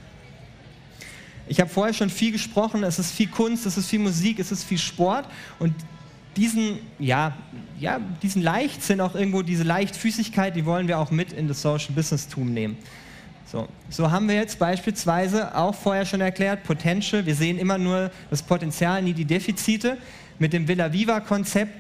Ich 1.48 1.60
habe 1.60 1.70
vorher 1.70 1.94
schon 1.94 2.10
viel 2.10 2.32
gesprochen, 2.32 2.84
es 2.84 2.98
ist 2.98 3.12
viel 3.12 3.28
Kunst, 3.28 3.66
es 3.66 3.76
ist 3.76 3.88
viel 3.88 3.98
Musik, 3.98 4.38
es 4.38 4.52
ist 4.52 4.64
viel 4.64 4.78
Sport 4.78 5.26
und 5.58 5.74
diesen, 6.36 6.78
ja, 6.98 7.36
ja, 7.80 8.00
diesen 8.22 8.42
Leichtsinn, 8.42 9.00
auch 9.00 9.14
irgendwo 9.14 9.42
diese 9.42 9.64
Leichtfüßigkeit, 9.64 10.54
die 10.54 10.64
wollen 10.66 10.86
wir 10.86 10.98
auch 10.98 11.10
mit 11.10 11.32
in 11.32 11.48
das 11.48 11.62
Social 11.62 11.94
Business-Tum 11.94 12.52
nehmen. 12.52 12.76
So, 13.50 13.66
so 13.88 14.10
haben 14.10 14.28
wir 14.28 14.34
jetzt 14.34 14.58
beispielsweise 14.58 15.56
auch 15.56 15.74
vorher 15.74 16.04
schon 16.04 16.20
erklärt, 16.20 16.64
Potential, 16.64 17.24
wir 17.24 17.34
sehen 17.34 17.58
immer 17.58 17.78
nur 17.78 18.10
das 18.30 18.42
Potenzial, 18.42 19.02
nie 19.02 19.14
die 19.14 19.24
Defizite. 19.24 19.96
Mit 20.38 20.52
dem 20.52 20.68
Villa 20.68 20.92
Viva-Konzept 20.92 21.72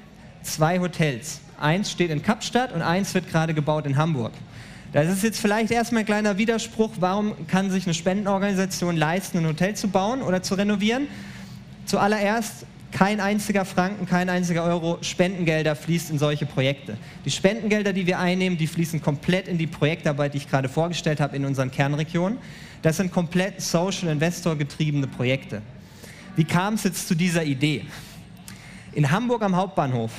zwei 0.42 0.80
Hotels. 0.80 1.40
Eins 1.60 1.90
steht 1.90 2.10
in 2.10 2.22
Kapstadt 2.22 2.72
und 2.72 2.82
eins 2.82 3.14
wird 3.14 3.28
gerade 3.28 3.54
gebaut 3.54 3.86
in 3.86 3.96
Hamburg. 3.96 4.32
Das 4.92 5.08
ist 5.08 5.22
jetzt 5.22 5.38
vielleicht 5.38 5.70
erstmal 5.70 6.00
ein 6.00 6.06
kleiner 6.06 6.38
Widerspruch. 6.38 6.92
Warum 6.98 7.46
kann 7.46 7.70
sich 7.70 7.84
eine 7.84 7.92
Spendenorganisation 7.92 8.96
leisten, 8.96 9.38
ein 9.38 9.46
Hotel 9.46 9.76
zu 9.76 9.88
bauen 9.88 10.22
oder 10.22 10.42
zu 10.42 10.54
renovieren? 10.54 11.08
Zuallererst, 11.84 12.64
kein 12.90 13.20
einziger 13.20 13.66
Franken, 13.66 14.06
kein 14.06 14.30
einziger 14.30 14.64
Euro 14.64 14.96
Spendengelder 15.02 15.76
fließt 15.76 16.10
in 16.10 16.18
solche 16.18 16.46
Projekte. 16.46 16.96
Die 17.26 17.30
Spendengelder, 17.30 17.92
die 17.92 18.06
wir 18.06 18.18
einnehmen, 18.18 18.56
die 18.56 18.66
fließen 18.66 19.02
komplett 19.02 19.46
in 19.46 19.58
die 19.58 19.66
Projektarbeit, 19.66 20.32
die 20.32 20.38
ich 20.38 20.48
gerade 20.48 20.70
vorgestellt 20.70 21.20
habe, 21.20 21.36
in 21.36 21.44
unseren 21.44 21.70
Kernregionen. 21.70 22.38
Das 22.80 22.96
sind 22.96 23.12
komplett 23.12 23.60
Social 23.60 24.08
Investor 24.08 24.56
getriebene 24.56 25.06
Projekte. 25.06 25.60
Wie 26.34 26.44
kam 26.44 26.74
es 26.74 26.84
jetzt 26.84 27.08
zu 27.08 27.14
dieser 27.14 27.44
Idee? 27.44 27.84
In 28.92 29.10
Hamburg 29.10 29.42
am 29.42 29.54
Hauptbahnhof 29.54 30.12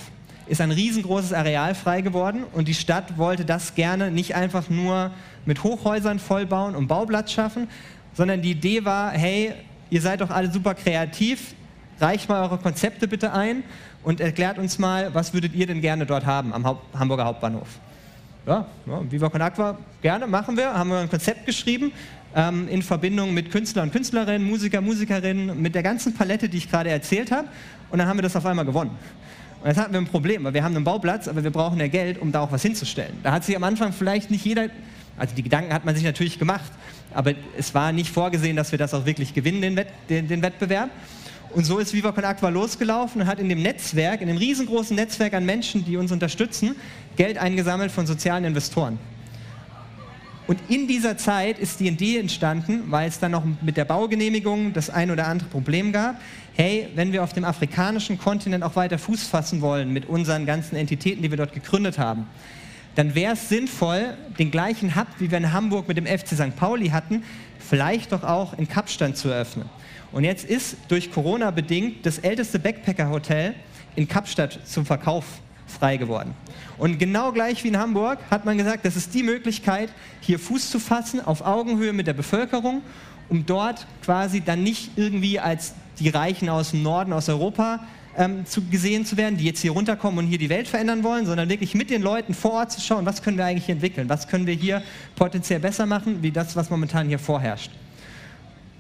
ist 0.50 0.62
ein 0.62 0.72
riesengroßes 0.72 1.32
Areal 1.32 1.76
frei 1.76 2.02
geworden 2.02 2.44
und 2.54 2.68
die 2.68 2.74
Stadt 2.74 3.18
wollte 3.18 3.46
das 3.46 3.76
gerne 3.76 4.12
nicht 4.12 4.36
einfach 4.36 4.70
nur 4.70 5.12
mit 5.46 5.64
Hochhäusern 5.64 6.20
vollbauen 6.20 6.76
und 6.76 6.88
Bauplatz 6.88 7.32
schaffen, 7.32 7.68
sondern 8.14 8.42
die 8.42 8.52
Idee 8.52 8.84
war, 8.84 9.12
hey, 9.12 9.54
ihr 9.90 10.02
seid 10.02 10.22
doch 10.22 10.32
alle 10.32 10.52
super 10.52 10.74
kreativ, 10.74 11.54
reicht 12.00 12.30
mal 12.30 12.42
eure 12.44 12.58
Konzepte 12.58 13.08
bitte 13.08 13.32
ein 13.32 13.64
und 14.04 14.20
erklärt 14.20 14.58
uns 14.58 14.80
mal, 14.80 15.14
was 15.14 15.34
würdet 15.34 15.54
ihr 15.54 15.68
denn 15.68 15.82
gerne 15.82 16.06
dort 16.06 16.26
haben 16.26 16.54
am 16.54 16.66
Haupt 16.66 16.98
Hamburger 16.98 17.26
Hauptbahnhof. 17.26 17.68
Ja, 18.48 18.66
ja 18.88 19.12
Viva 19.12 19.30
Con 19.30 19.42
Aqua, 19.42 19.78
gerne, 20.02 20.26
machen 20.26 20.58
wir, 20.58 20.74
haben 20.74 20.90
wir 20.90 20.98
ein 20.98 21.10
Konzept 21.10 21.46
geschrieben 21.46 21.92
ähm, 22.36 22.68
in 22.70 22.82
Verbindung 22.82 23.34
mit 23.34 23.52
Künstlern 23.52 23.86
und 23.86 23.92
Künstlerinnen, 23.92 24.48
Musiker, 24.48 24.82
Musikerinnen, 24.82 25.62
mit 25.62 25.76
der 25.76 25.84
ganzen 25.84 26.16
Palette, 26.16 26.50
die 26.50 26.58
ich 26.58 26.72
gerade 26.72 26.90
erzählt 26.90 27.32
habe 27.32 27.48
und 27.92 28.00
dann 28.00 28.08
haben 28.08 28.18
wir 28.18 28.24
das 28.24 28.36
auf 28.36 28.46
einmal 28.46 28.66
gewonnen. 28.66 28.98
Und 29.62 29.68
jetzt 29.68 29.78
hatten 29.78 29.92
wir 29.92 30.00
ein 30.00 30.08
Problem, 30.08 30.44
weil 30.46 30.54
wir 30.54 30.64
haben 30.64 30.76
einen 30.76 30.86
Bauplatz, 30.86 31.28
aber 31.28 31.44
wir 31.44 31.52
brauchen 31.52 31.80
ja 31.80 31.88
Geld, 31.88 32.20
um 32.20 32.32
da 32.32 32.42
auch 32.42 32.52
was 32.52 32.62
hinzustellen. 32.62 33.18
Da 33.24 33.32
hat 33.32 33.44
sich 33.44 33.56
am 33.56 33.64
Anfang 33.64 33.92
vielleicht 33.92 34.32
nicht 34.32 34.46
jeder, 34.46 34.68
also 35.18 35.36
die 35.36 35.44
Gedanken 35.44 35.74
hat 35.74 35.84
man 35.84 35.96
sich 35.96 36.04
natürlich 36.06 36.40
gemacht, 36.40 36.72
aber 37.14 37.34
es 37.58 37.74
war 37.74 37.92
nicht 37.92 38.12
vorgesehen, 38.12 38.56
dass 38.56 38.72
wir 38.72 38.80
das 38.80 38.94
auch 38.94 39.06
wirklich 39.06 39.34
gewinnen, 39.34 39.62
den, 39.62 39.76
Wett, 39.76 39.90
den, 40.10 40.28
den 40.28 40.42
Wettbewerb. 40.42 40.90
Und 41.52 41.66
so 41.66 41.80
ist 41.80 41.94
Viva 41.94 42.12
Con 42.12 42.24
Aqua 42.24 42.50
losgelaufen 42.50 43.22
und 43.22 43.28
hat 43.28 43.40
in 43.40 43.50
dem 43.50 43.62
Netzwerk, 43.62 44.22
in 44.22 44.28
dem 44.28 44.38
riesengroßen 44.38 44.96
Netzwerk 44.96 45.34
an 45.34 45.46
Menschen, 45.46 45.84
die 45.84 45.98
uns 45.98 46.12
unterstützen, 46.12 46.76
Geld 47.18 47.38
eingesammelt 47.38 47.92
von 47.92 48.06
sozialen 48.06 48.46
Investoren. 48.46 49.00
Und 50.50 50.60
in 50.68 50.88
dieser 50.88 51.16
Zeit 51.16 51.60
ist 51.60 51.80
die 51.80 51.88
Idee 51.88 52.18
entstanden, 52.18 52.86
weil 52.88 53.08
es 53.08 53.20
dann 53.20 53.32
noch 53.32 53.44
mit 53.62 53.78
der 53.78 53.86
Baugenehmigung 53.86 54.74
das 54.74 54.90
ein 54.90 55.12
oder 55.12 55.28
andere 55.28 55.48
Problem 55.48 55.92
gab. 55.92 56.20
Hey, 56.62 56.90
wenn 56.94 57.14
wir 57.14 57.24
auf 57.24 57.32
dem 57.32 57.46
afrikanischen 57.46 58.18
Kontinent 58.18 58.66
auch 58.66 58.76
weiter 58.76 58.98
Fuß 58.98 59.24
fassen 59.24 59.62
wollen 59.62 59.94
mit 59.94 60.10
unseren 60.10 60.46
ganzen 60.46 60.76
Entitäten, 60.76 61.24
die 61.24 61.32
wir 61.32 61.38
dort 61.38 61.54
gegründet 61.54 61.98
haben, 61.98 62.28
dann 62.96 63.16
wäre 63.16 63.32
es 63.32 63.48
sinnvoll, 63.48 64.18
den 64.38 64.52
gleichen 64.52 64.98
Hub, 64.98 65.08
wie 65.20 65.32
wir 65.32 65.38
in 65.38 65.54
Hamburg 65.54 65.88
mit 65.88 65.96
dem 65.96 66.06
FC 66.06 66.36
St. 66.36 66.58
Pauli 66.58 66.90
hatten, 66.90 67.24
vielleicht 67.60 68.12
doch 68.12 68.26
auch 68.26 68.58
in 68.58 68.68
Kapstadt 68.68 69.16
zu 69.16 69.30
eröffnen. 69.30 69.70
Und 70.12 70.26
jetzt 70.26 70.44
ist 70.44 70.76
durch 70.90 71.14
Corona 71.14 71.50
bedingt 71.52 72.06
das 72.06 72.18
älteste 72.18 72.60
Backpacker-Hotel 72.60 73.56
in 73.96 74.10
Kapstadt 74.10 74.60
zum 74.66 74.86
Verkauf 74.86 75.24
frei 75.66 75.96
geworden. 75.96 76.34
Und 76.78 76.98
genau 76.98 77.32
gleich 77.32 77.64
wie 77.64 77.70
in 77.70 77.78
Hamburg 77.78 78.20
hat 78.30 78.44
man 78.44 78.58
gesagt, 78.58 78.84
das 78.84 78.98
ist 78.98 79.14
die 79.14 79.24
Möglichkeit, 79.24 79.94
hier 80.20 80.40
Fuß 80.40 80.70
zu 80.72 80.80
fassen, 80.80 81.26
auf 81.26 81.40
Augenhöhe 81.40 81.94
mit 81.94 82.06
der 82.06 82.14
Bevölkerung, 82.16 82.82
um 83.30 83.46
dort 83.46 83.88
quasi 84.04 84.42
dann 84.42 84.62
nicht 84.62 84.98
irgendwie 84.98 85.40
als 85.40 85.74
die 86.00 86.10
Reichen 86.10 86.50
aus 86.50 86.72
dem 86.72 86.84
Norden, 86.84 87.14
aus 87.14 87.30
Europa 87.30 87.82
ähm, 88.18 88.46
zu, 88.46 88.62
gesehen 88.64 89.06
zu 89.06 89.18
werden, 89.18 89.38
die 89.38 89.46
jetzt 89.46 89.62
hier 89.62 89.72
runterkommen 89.72 90.20
und 90.20 90.28
hier 90.28 90.38
die 90.38 90.50
Welt 90.50 90.68
verändern 90.68 91.04
wollen, 91.04 91.26
sondern 91.26 91.50
wirklich 91.50 91.76
mit 91.76 91.90
den 91.90 92.02
Leuten 92.02 92.34
vor 92.34 92.52
Ort 92.54 92.72
zu 92.72 92.82
schauen, 92.82 93.06
was 93.06 93.22
können 93.22 93.38
wir 93.38 93.46
eigentlich 93.46 93.70
entwickeln, 93.70 94.10
was 94.10 94.28
können 94.28 94.46
wir 94.46 94.56
hier 94.56 94.82
potenziell 95.16 95.60
besser 95.60 95.86
machen, 95.86 96.22
wie 96.22 96.32
das, 96.32 96.56
was 96.56 96.70
momentan 96.70 97.08
hier 97.08 97.20
vorherrscht. 97.20 97.72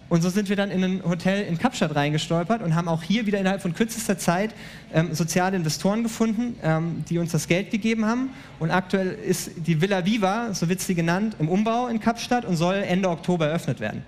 Und 0.10 0.24
so 0.24 0.30
sind 0.30 0.50
wir 0.50 0.56
dann 0.56 0.72
in 0.72 0.84
ein 0.84 1.04
Hotel 1.08 1.46
in 1.46 1.60
Kapstadt 1.60 1.96
reingestolpert 1.96 2.64
und 2.64 2.74
haben 2.74 2.88
auch 2.88 3.04
hier 3.04 3.28
wieder 3.28 3.40
innerhalb 3.40 3.62
von 3.62 3.76
kürzester 3.76 4.18
Zeit 4.18 4.56
ähm, 4.92 5.14
soziale 5.14 5.56
Investoren 5.56 6.02
gefunden, 6.02 6.56
ähm, 6.64 7.04
die 7.08 7.20
uns 7.20 7.32
das 7.32 7.48
Geld 7.48 7.70
gegeben 7.70 8.06
haben. 8.06 8.32
Und 8.58 8.72
aktuell 8.72 9.12
ist 9.12 9.52
die 9.56 9.80
Villa 9.80 10.04
Viva, 10.06 10.52
so 10.56 10.68
wird 10.68 10.82
sie 10.82 10.96
genannt, 10.96 11.36
im 11.38 11.48
Umbau 11.48 11.88
in 11.88 12.00
Kapstadt 12.00 12.44
und 12.44 12.58
soll 12.58 12.76
Ende 12.78 13.08
Oktober 13.08 13.48
eröffnet 13.48 13.80
werden. 13.80 14.04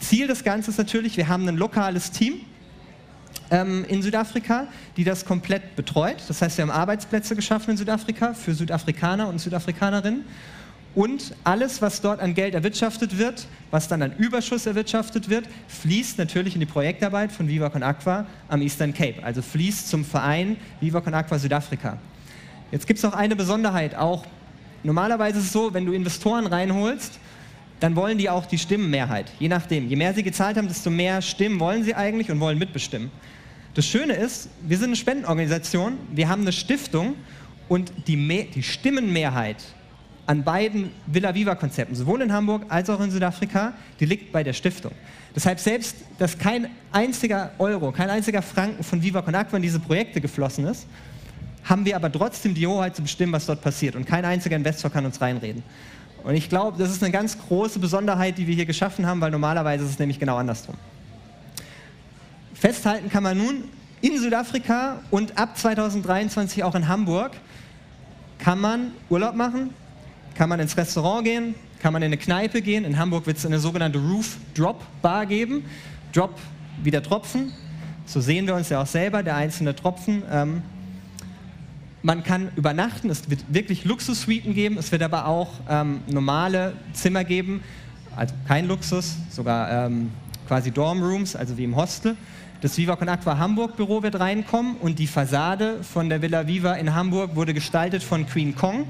Ziel 0.00 0.26
des 0.26 0.44
Ganzen 0.44 0.70
ist 0.70 0.78
natürlich, 0.78 1.16
wir 1.16 1.28
haben 1.28 1.48
ein 1.48 1.56
lokales 1.56 2.10
Team 2.10 2.34
ähm, 3.50 3.84
in 3.88 4.02
Südafrika, 4.02 4.66
die 4.96 5.04
das 5.04 5.24
komplett 5.24 5.76
betreut. 5.76 6.16
Das 6.28 6.42
heißt, 6.42 6.58
wir 6.58 6.62
haben 6.62 6.70
Arbeitsplätze 6.70 7.36
geschaffen 7.36 7.70
in 7.70 7.76
Südafrika 7.76 8.34
für 8.34 8.54
Südafrikaner 8.54 9.28
und 9.28 9.40
Südafrikanerinnen 9.40 10.24
und 10.96 11.34
alles, 11.44 11.82
was 11.82 12.00
dort 12.00 12.20
an 12.20 12.34
Geld 12.34 12.54
erwirtschaftet 12.54 13.18
wird, 13.18 13.46
was 13.70 13.86
dann 13.86 14.00
an 14.00 14.16
Überschuss 14.16 14.64
erwirtschaftet 14.64 15.28
wird, 15.28 15.46
fließt 15.68 16.16
natürlich 16.16 16.54
in 16.54 16.60
die 16.60 16.66
Projektarbeit 16.66 17.30
von 17.30 17.48
Viva 17.48 17.68
Con 17.68 17.82
Aqua 17.82 18.26
am 18.48 18.62
Eastern 18.62 18.94
Cape, 18.94 19.22
also 19.22 19.42
fließt 19.42 19.88
zum 19.88 20.06
Verein 20.06 20.56
Viva 20.80 21.02
Con 21.02 21.12
Aqua 21.12 21.38
Südafrika. 21.38 21.98
Jetzt 22.72 22.86
gibt 22.86 22.96
es 22.96 23.04
noch 23.04 23.12
eine 23.12 23.36
Besonderheit, 23.36 23.94
auch 23.94 24.24
normalerweise 24.82 25.38
ist 25.38 25.44
es 25.44 25.52
so, 25.52 25.74
wenn 25.74 25.84
du 25.84 25.92
Investoren 25.92 26.46
reinholst, 26.46 27.20
dann 27.80 27.96
wollen 27.96 28.18
die 28.18 28.30
auch 28.30 28.46
die 28.46 28.58
Stimmenmehrheit, 28.58 29.30
je 29.38 29.48
nachdem. 29.48 29.88
Je 29.88 29.96
mehr 29.96 30.14
sie 30.14 30.22
gezahlt 30.22 30.56
haben, 30.56 30.68
desto 30.68 30.90
mehr 30.90 31.20
Stimmen 31.20 31.60
wollen 31.60 31.84
sie 31.84 31.94
eigentlich 31.94 32.30
und 32.30 32.40
wollen 32.40 32.58
mitbestimmen. 32.58 33.10
Das 33.74 33.86
Schöne 33.86 34.14
ist, 34.14 34.48
wir 34.62 34.78
sind 34.78 34.86
eine 34.86 34.96
Spendenorganisation, 34.96 35.98
wir 36.12 36.28
haben 36.28 36.42
eine 36.42 36.52
Stiftung 36.52 37.14
und 37.68 37.92
die, 38.06 38.16
Me 38.16 38.46
die 38.54 38.62
Stimmenmehrheit 38.62 39.62
an 40.26 40.42
beiden 40.42 40.90
Villa 41.06 41.34
Viva-Konzepten, 41.34 41.94
sowohl 41.94 42.22
in 42.22 42.32
Hamburg 42.32 42.64
als 42.68 42.90
auch 42.90 43.00
in 43.00 43.10
Südafrika, 43.10 43.74
die 44.00 44.06
liegt 44.06 44.32
bei 44.32 44.42
der 44.42 44.54
Stiftung. 44.54 44.92
Deshalb 45.34 45.60
selbst, 45.60 45.96
dass 46.18 46.38
kein 46.38 46.68
einziger 46.90 47.52
Euro, 47.58 47.92
kein 47.92 48.08
einziger 48.08 48.40
Franken 48.40 48.82
von 48.82 49.02
Viva 49.02 49.20
Con 49.20 49.34
Aqua 49.34 49.56
in 49.56 49.62
diese 49.62 49.78
Projekte 49.78 50.20
geflossen 50.20 50.64
ist, 50.66 50.86
haben 51.62 51.84
wir 51.84 51.96
aber 51.96 52.10
trotzdem 52.10 52.54
die 52.54 52.66
Hoheit 52.66 52.96
zu 52.96 53.02
bestimmen, 53.02 53.32
was 53.32 53.46
dort 53.46 53.60
passiert. 53.60 53.96
Und 53.96 54.06
kein 54.06 54.24
einziger 54.24 54.56
Investor 54.56 54.90
kann 54.90 55.04
uns 55.04 55.20
reinreden. 55.20 55.62
Und 56.26 56.34
ich 56.34 56.48
glaube, 56.48 56.76
das 56.76 56.90
ist 56.90 57.04
eine 57.04 57.12
ganz 57.12 57.38
große 57.38 57.78
Besonderheit, 57.78 58.36
die 58.36 58.48
wir 58.48 58.54
hier 58.56 58.66
geschaffen 58.66 59.06
haben, 59.06 59.20
weil 59.20 59.30
normalerweise 59.30 59.84
ist 59.84 59.90
es 59.90 59.98
nämlich 60.00 60.18
genau 60.18 60.36
andersrum. 60.36 60.74
Festhalten 62.52 63.08
kann 63.10 63.22
man 63.22 63.38
nun, 63.38 63.62
in 64.00 64.18
Südafrika 64.18 65.02
und 65.12 65.38
ab 65.38 65.56
2023 65.56 66.64
auch 66.64 66.74
in 66.74 66.88
Hamburg 66.88 67.30
kann 68.40 68.60
man 68.60 68.90
Urlaub 69.08 69.36
machen, 69.36 69.70
kann 70.34 70.48
man 70.48 70.58
ins 70.58 70.76
Restaurant 70.76 71.24
gehen, 71.24 71.54
kann 71.80 71.92
man 71.92 72.02
in 72.02 72.06
eine 72.06 72.16
Kneipe 72.16 72.60
gehen. 72.60 72.84
In 72.84 72.98
Hamburg 72.98 73.26
wird 73.26 73.36
es 73.36 73.46
eine 73.46 73.60
sogenannte 73.60 74.00
Roof 74.00 74.36
Drop 74.52 74.82
Bar 75.02 75.26
geben. 75.26 75.64
Drop 76.12 76.36
wie 76.82 76.90
der 76.90 77.04
Tropfen. 77.04 77.52
So 78.04 78.20
sehen 78.20 78.48
wir 78.48 78.56
uns 78.56 78.68
ja 78.68 78.82
auch 78.82 78.86
selber, 78.86 79.22
der 79.22 79.36
einzelne 79.36 79.76
Tropfen. 79.76 80.24
Ähm, 80.28 80.62
man 82.06 82.22
kann 82.22 82.52
übernachten, 82.54 83.10
es 83.10 83.28
wird 83.28 83.52
wirklich 83.52 83.84
Luxussuiten 83.84 84.54
geben, 84.54 84.78
es 84.78 84.92
wird 84.92 85.02
aber 85.02 85.26
auch 85.26 85.50
ähm, 85.68 86.02
normale 86.06 86.74
Zimmer 86.92 87.24
geben, 87.24 87.64
also 88.14 88.32
kein 88.46 88.68
Luxus, 88.68 89.16
sogar 89.28 89.86
ähm, 89.86 90.12
quasi 90.46 90.70
Dormrooms, 90.70 91.34
also 91.34 91.58
wie 91.58 91.64
im 91.64 91.74
Hostel. 91.74 92.16
Das 92.60 92.78
Viva 92.78 92.94
Con 92.94 93.08
Aqua 93.08 93.38
Hamburg 93.38 93.76
Büro 93.76 94.04
wird 94.04 94.20
reinkommen 94.20 94.76
und 94.76 95.00
die 95.00 95.08
Fassade 95.08 95.82
von 95.82 96.08
der 96.08 96.22
Villa 96.22 96.46
Viva 96.46 96.74
in 96.74 96.94
Hamburg 96.94 97.34
wurde 97.34 97.52
gestaltet 97.52 98.04
von 98.04 98.24
Queen 98.24 98.54
Kong 98.54 98.86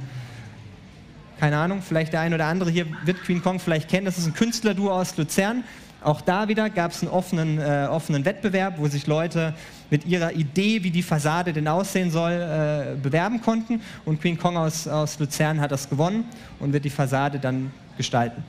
keine 1.38 1.58
Ahnung, 1.58 1.82
vielleicht 1.82 2.14
der 2.14 2.20
ein 2.20 2.32
oder 2.32 2.46
andere 2.46 2.70
hier 2.70 2.86
wird 3.04 3.22
Queen 3.22 3.42
Kong 3.42 3.60
vielleicht 3.60 3.90
kennen. 3.90 4.06
Das 4.06 4.16
ist 4.16 4.26
ein 4.26 4.32
Künstlerduo 4.32 4.90
aus 4.90 5.16
Luzern. 5.18 5.64
Auch 6.06 6.20
da 6.20 6.46
wieder 6.46 6.70
gab 6.70 6.92
es 6.92 7.02
einen 7.02 7.10
offenen, 7.10 7.58
äh, 7.58 7.88
offenen 7.90 8.24
Wettbewerb, 8.24 8.74
wo 8.78 8.86
sich 8.86 9.08
Leute 9.08 9.54
mit 9.90 10.06
ihrer 10.06 10.32
Idee, 10.34 10.84
wie 10.84 10.92
die 10.92 11.02
Fassade 11.02 11.52
denn 11.52 11.66
aussehen 11.66 12.12
soll, 12.12 12.30
äh, 12.30 12.94
bewerben 12.94 13.40
konnten. 13.40 13.80
Und 14.04 14.20
Queen 14.20 14.38
Kong 14.38 14.56
aus, 14.56 14.86
aus 14.86 15.18
Luzern 15.18 15.60
hat 15.60 15.72
das 15.72 15.90
gewonnen 15.90 16.24
und 16.60 16.72
wird 16.72 16.84
die 16.84 16.90
Fassade 16.90 17.40
dann 17.40 17.72
gestalten. 17.96 18.44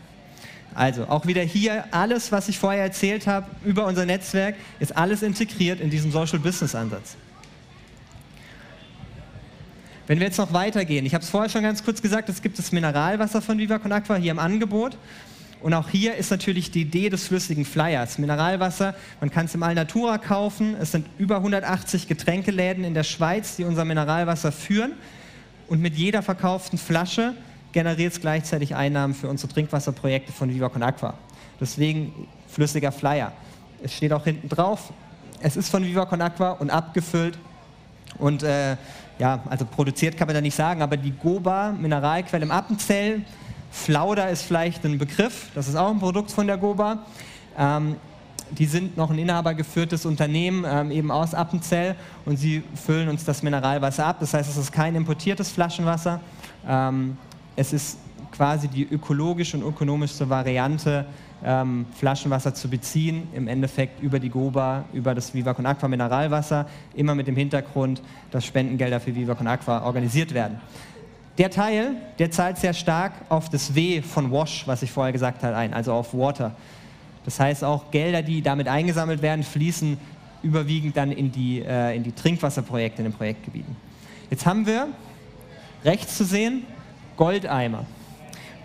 Also 0.75 1.07
auch 1.07 1.25
wieder 1.25 1.41
hier 1.41 1.85
alles, 1.89 2.31
was 2.31 2.47
ich 2.47 2.59
vorher 2.59 2.83
erzählt 2.83 3.25
habe 3.25 3.47
über 3.65 3.87
unser 3.87 4.05
Netzwerk, 4.05 4.53
ist 4.79 4.95
alles 4.95 5.23
integriert 5.23 5.79
in 5.79 5.89
diesem 5.89 6.11
Social 6.11 6.37
Business 6.37 6.75
Ansatz. 6.75 7.15
Wenn 10.05 10.19
wir 10.19 10.27
jetzt 10.27 10.37
noch 10.37 10.53
weitergehen, 10.53 11.07
ich 11.07 11.15
habe 11.15 11.23
es 11.23 11.31
vorher 11.31 11.49
schon 11.49 11.63
ganz 11.63 11.83
kurz 11.83 12.03
gesagt, 12.03 12.29
es 12.29 12.43
gibt 12.43 12.59
das 12.59 12.71
Mineralwasser 12.71 13.41
von 13.41 13.57
Viva 13.57 13.79
Con 13.79 13.91
Aqua 13.91 14.15
hier 14.17 14.29
im 14.29 14.39
Angebot. 14.39 14.95
Und 15.61 15.73
auch 15.73 15.89
hier 15.89 16.15
ist 16.15 16.29
natürlich 16.29 16.71
die 16.71 16.81
Idee 16.81 17.09
des 17.09 17.27
flüssigen 17.27 17.65
Flyers. 17.65 18.17
Mineralwasser, 18.19 18.95
man 19.19 19.31
kann 19.31 19.45
es 19.45 19.55
im 19.55 19.63
Alnatura 19.63 20.17
kaufen. 20.17 20.75
Es 20.79 20.91
sind 20.91 21.07
über 21.17 21.37
180 21.37 22.07
Getränkeläden 22.07 22.83
in 22.83 22.93
der 22.93 23.03
Schweiz, 23.03 23.55
die 23.55 23.63
unser 23.63 23.83
Mineralwasser 23.83 24.51
führen. 24.51 24.93
Und 25.67 25.81
mit 25.81 25.95
jeder 25.95 26.21
verkauften 26.21 26.77
Flasche 26.77 27.33
generiert 27.71 28.13
es 28.13 28.21
gleichzeitig 28.21 28.75
Einnahmen 28.75 29.13
für 29.13 29.29
unsere 29.29 29.51
Trinkwasserprojekte 29.51 30.31
von 30.31 30.49
Viva 30.49 30.69
Con 30.69 30.83
Aqua. 30.83 31.15
Deswegen 31.59 32.27
flüssiger 32.47 32.91
Flyer. 32.91 33.31
Es 33.83 33.93
steht 33.93 34.13
auch 34.13 34.23
hinten 34.23 34.49
drauf, 34.49 34.93
es 35.41 35.55
ist 35.55 35.69
von 35.69 35.83
Viva 35.83 36.05
Con 36.05 36.21
Aqua 36.21 36.51
und 36.51 36.69
abgefüllt 36.69 37.37
Und 38.17 38.43
äh, 38.43 38.75
ja, 39.19 39.39
also 39.49 39.65
produziert 39.65 40.17
kann 40.17 40.27
man 40.27 40.35
da 40.35 40.41
nicht 40.41 40.55
sagen, 40.55 40.81
aber 40.81 40.97
die 40.97 41.11
Goba, 41.11 41.71
Mineralquelle 41.71 42.45
im 42.45 42.51
Appenzell, 42.51 43.21
Flauder 43.71 44.29
ist 44.29 44.43
vielleicht 44.43 44.83
ein 44.85 44.97
Begriff, 44.97 45.49
das 45.55 45.67
ist 45.67 45.75
auch 45.75 45.89
ein 45.89 45.99
Produkt 45.99 46.31
von 46.31 46.47
der 46.47 46.57
Goba. 46.57 46.99
Ähm, 47.57 47.95
die 48.51 48.65
sind 48.65 48.95
noch 48.95 49.09
ein 49.09 49.17
inhabergeführtes 49.17 50.05
Unternehmen, 50.05 50.65
ähm, 50.67 50.91
eben 50.91 51.11
aus 51.11 51.33
Appenzell, 51.33 51.95
und 52.25 52.37
sie 52.37 52.63
füllen 52.75 53.09
uns 53.09 53.25
das 53.25 53.43
Mineralwasser 53.43 54.05
ab. 54.05 54.17
Das 54.19 54.33
heißt, 54.33 54.49
es 54.49 54.57
ist 54.57 54.71
kein 54.71 54.95
importiertes 54.95 55.51
Flaschenwasser. 55.51 56.21
Ähm, 56.67 57.17
es 57.55 57.73
ist 57.73 57.97
quasi 58.31 58.67
die 58.67 58.83
ökologische 58.83 59.57
und 59.57 59.63
ökonomischste 59.63 60.29
Variante, 60.29 61.05
ähm, 61.43 61.85
Flaschenwasser 61.97 62.53
zu 62.53 62.69
beziehen, 62.69 63.27
im 63.33 63.47
Endeffekt 63.47 64.01
über 64.01 64.19
die 64.19 64.29
Goba, 64.29 64.85
über 64.93 65.13
das 65.13 65.33
Viva 65.33 65.53
Con 65.53 65.65
Aqua 65.65 65.87
Mineralwasser, 65.87 66.67
immer 66.95 67.15
mit 67.15 67.27
dem 67.27 67.35
Hintergrund, 67.35 68.01
dass 68.31 68.45
Spendengelder 68.45 68.99
für 68.99 69.15
Viva 69.15 69.35
Con 69.35 69.47
Aqua 69.47 69.83
organisiert 69.83 70.33
werden. 70.33 70.59
Der 71.37 71.51
Teil, 71.51 71.95
der 72.17 72.31
zahlt 72.31 72.57
sehr 72.57 72.73
stark 72.73 73.13
auf 73.29 73.49
das 73.49 73.75
W 73.75 74.01
von 74.01 74.31
Wash, 74.31 74.65
was 74.65 74.81
ich 74.81 74.91
vorher 74.91 75.13
gesagt 75.13 75.43
habe, 75.43 75.55
ein, 75.55 75.73
also 75.73 75.93
auf 75.93 76.13
Water. 76.13 76.55
Das 77.25 77.39
heißt, 77.39 77.63
auch 77.63 77.91
Gelder, 77.91 78.23
die 78.23 78.41
damit 78.41 78.67
eingesammelt 78.67 79.21
werden, 79.21 79.43
fließen 79.43 79.97
überwiegend 80.41 80.97
dann 80.97 81.11
in 81.11 81.31
die, 81.31 81.61
äh, 81.61 81.95
in 81.95 82.03
die 82.03 82.11
Trinkwasserprojekte 82.11 83.03
in 83.03 83.09
den 83.09 83.13
Projektgebieten. 83.13 83.75
Jetzt 84.29 84.45
haben 84.45 84.65
wir 84.65 84.87
rechts 85.83 86.17
zu 86.17 86.25
sehen 86.25 86.63
Goldeimer. 87.17 87.85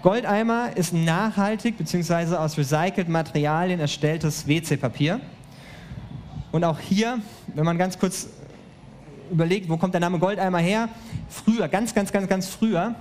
Goldeimer 0.03 0.77
ist 0.77 0.95
nachhaltig 0.95 1.77
bzw. 1.77 2.37
aus 2.37 2.57
recycelten 2.57 3.13
Materialien 3.13 3.81
erstelltes 3.81 4.47
WC-Papier. 4.47 5.21
Und 6.51 6.65
auch 6.65 6.79
hier, 6.79 7.19
wenn 7.55 7.65
man 7.65 7.79
ganz 7.79 7.99
kurz 7.99 8.29
überlegt, 9.31 9.69
wo 9.69 9.77
kommt 9.77 9.95
der 9.95 10.01
Name 10.01 10.19
Goldeimer 10.19 10.59
her? 10.59 10.89
Früher, 11.33 11.67
ganz, 11.67 11.95
ganz, 11.95 12.13
ganz, 12.13 12.29
ganz 12.29 12.47
früher, 12.47 12.95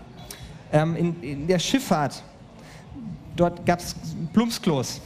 ähm, 0.71 0.95
in, 0.95 1.21
in, 1.21 1.47
der 1.47 1.59
Schifffahrt, 1.59 2.23
dort 3.35 3.65
gab 3.65 3.79
es 3.79 3.93
Plumpsklos, 4.31 5.01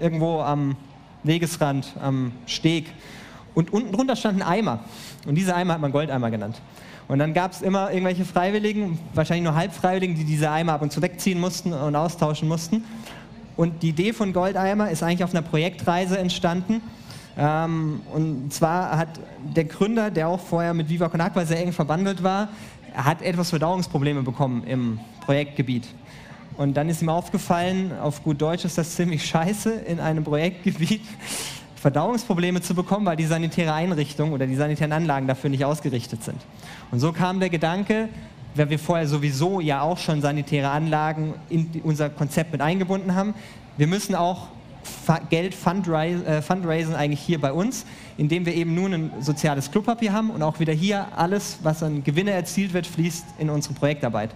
irgendwo 0.00 0.40
am 0.40 0.76
Wegesrand, 1.22 1.92
am 2.00 2.32
Steg. 2.46 2.86
Und 3.54 3.74
unten 3.74 3.92
drunter 3.92 4.16
stand 4.16 4.40
ein 4.40 4.48
Eimer. 4.48 4.80
Und 5.26 5.34
diese 5.34 5.54
Eimer 5.54 5.74
hat 5.74 5.82
man 5.82 5.92
Goldeimer 5.92 6.30
genannt. 6.30 6.62
Und 7.08 7.18
dann 7.18 7.34
gab 7.34 7.52
es 7.52 7.60
immer 7.60 7.90
irgendwelche 7.90 8.24
Freiwilligen, 8.24 8.98
wahrscheinlich 9.12 9.44
nur 9.44 9.54
Halbfreiwilligen, 9.54 10.16
die 10.16 10.24
diese 10.24 10.50
Eimer 10.50 10.72
ab 10.72 10.80
und 10.80 10.92
zu 10.92 11.02
wegziehen 11.02 11.38
mussten 11.38 11.74
und 11.74 11.94
austauschen 11.94 12.48
mussten. 12.48 12.84
Und 13.54 13.82
die 13.82 13.90
Idee 13.90 14.14
von 14.14 14.32
Goldeimer 14.32 14.90
ist 14.90 15.02
eigentlich 15.02 15.24
auf 15.24 15.34
einer 15.34 15.42
Projektreise 15.42 16.16
entstanden. 16.18 16.80
Ähm, 17.36 18.00
und 18.12 18.52
zwar 18.52 18.96
hat 18.98 19.20
der 19.54 19.64
Gründer, 19.64 20.10
der 20.10 20.28
auch 20.28 20.40
vorher 20.40 20.74
mit 20.74 20.88
Viva 20.88 21.08
Con 21.08 21.20
Agua 21.20 21.44
sehr 21.44 21.60
eng 21.60 21.72
verbandelt 21.72 22.22
war, 22.22 22.48
hat 22.94 23.22
etwas 23.22 23.50
Verdauungsprobleme 23.50 24.22
bekommen 24.22 24.64
im 24.64 25.00
Projektgebiet. 25.24 25.86
Und 26.56 26.74
dann 26.76 26.88
ist 26.88 27.00
ihm 27.00 27.08
aufgefallen, 27.08 27.92
auf 27.98 28.22
gut 28.22 28.40
Deutsch 28.40 28.64
ist 28.64 28.76
das 28.76 28.94
ziemlich 28.94 29.24
scheiße 29.24 29.72
in 29.72 30.00
einem 30.00 30.24
Projektgebiet, 30.24 31.02
Verdauungsprobleme 31.76 32.60
zu 32.60 32.74
bekommen, 32.74 33.06
weil 33.06 33.16
die 33.16 33.24
sanitäre 33.24 33.72
Einrichtung 33.72 34.32
oder 34.32 34.46
die 34.46 34.54
sanitären 34.54 34.92
Anlagen 34.92 35.26
dafür 35.26 35.50
nicht 35.50 35.64
ausgerichtet 35.64 36.22
sind. 36.22 36.36
Und 36.92 37.00
so 37.00 37.12
kam 37.12 37.40
der 37.40 37.48
Gedanke, 37.48 38.08
weil 38.54 38.70
wir 38.70 38.78
vorher 38.78 39.08
sowieso 39.08 39.60
ja 39.60 39.80
auch 39.80 39.98
schon 39.98 40.20
sanitäre 40.20 40.70
Anlagen 40.70 41.34
in 41.48 41.68
unser 41.82 42.10
Konzept 42.10 42.52
mit 42.52 42.60
eingebunden 42.60 43.14
haben, 43.14 43.34
wir 43.78 43.86
müssen 43.86 44.14
auch 44.14 44.48
Geld 45.30 45.54
äh, 45.54 46.42
fundraisen 46.42 46.94
eigentlich 46.94 47.20
hier 47.20 47.40
bei 47.40 47.52
uns, 47.52 47.84
indem 48.16 48.46
wir 48.46 48.54
eben 48.54 48.74
nun 48.74 48.94
ein 48.94 49.10
soziales 49.20 49.70
Klopapier 49.70 50.12
haben 50.12 50.30
und 50.30 50.42
auch 50.42 50.60
wieder 50.60 50.72
hier 50.72 51.06
alles, 51.16 51.58
was 51.62 51.82
an 51.82 52.04
Gewinne 52.04 52.32
erzielt 52.32 52.72
wird, 52.72 52.86
fließt 52.86 53.26
in 53.38 53.50
unsere 53.50 53.74
Projektarbeit. 53.74 54.30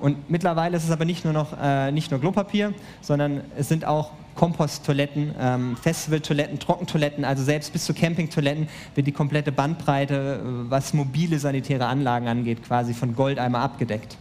Und 0.00 0.28
mittlerweile 0.28 0.76
ist 0.76 0.84
es 0.84 0.90
aber 0.90 1.04
nicht 1.04 1.24
nur 1.24 1.32
noch 1.32 1.56
äh, 1.60 1.90
nicht 1.92 2.10
nur 2.10 2.20
Klopapier, 2.20 2.74
sondern 3.00 3.42
es 3.56 3.68
sind 3.68 3.84
auch 3.84 4.10
Komposttoiletten, 4.34 5.34
ähm, 5.40 5.76
Festivaltoiletten, 5.76 6.58
Trockentoiletten, 6.58 7.24
also 7.24 7.44
selbst 7.44 7.72
bis 7.72 7.84
zu 7.84 7.94
Campingtoiletten 7.94 8.68
wird 8.94 9.06
die 9.06 9.12
komplette 9.12 9.52
Bandbreite, 9.52 10.40
äh, 10.42 10.70
was 10.70 10.92
mobile 10.92 11.38
sanitäre 11.38 11.86
Anlagen 11.86 12.26
angeht, 12.26 12.64
quasi 12.64 12.94
von 12.94 13.14
Goldeimer 13.14 13.60
abgedeckt. 13.60 14.16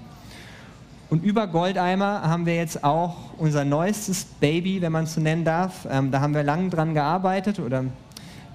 Und 1.14 1.24
über 1.24 1.46
Goldeimer 1.46 2.24
haben 2.24 2.48
wir 2.48 2.56
jetzt 2.56 2.84
auch 2.84 3.16
unser 3.38 3.64
neuestes 3.64 4.26
Baby, 4.26 4.82
wenn 4.82 4.92
man 4.92 5.04
es 5.04 5.14
so 5.14 5.22
nennen 5.22 5.46
darf. 5.46 5.88
Ähm, 5.88 6.10
da 6.10 6.22
haben 6.22 6.34
wir 6.34 6.42
lange 6.42 6.72
dran 6.72 6.96
gearbeitet 6.96 7.60
oder 7.60 7.86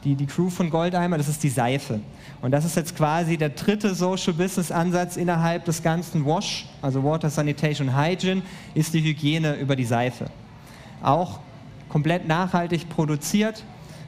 die, 0.03 0.17
die 0.17 0.27
Crew 0.27 0.51
von 0.51 0.69
Goldeimer, 0.69 1.19
das 1.19 1.29
ist 1.29 1.41
die 1.45 1.51
Seife. 1.51 2.01
Und 2.43 2.51
das 2.51 2.65
ist 2.65 2.75
jetzt 2.75 2.97
quasi 2.97 3.37
der 3.37 3.51
dritte 3.51 3.95
Social 3.95 4.33
Business 4.33 4.73
Ansatz 4.73 5.17
innerhalb 5.17 5.67
des 5.67 5.85
ganzen 5.85 6.27
WASH, 6.27 6.67
also 6.83 7.05
Water 7.05 7.31
Sanitation 7.31 7.97
Hygiene, 7.97 8.43
ist 8.75 8.93
die 8.93 9.05
Hygiene 9.05 9.55
über 9.55 9.77
die 9.77 9.85
Seife. 9.85 10.27
Auch 11.01 11.39
komplett 11.89 12.27
nachhaltig 12.27 12.89
produziert, 12.89 13.63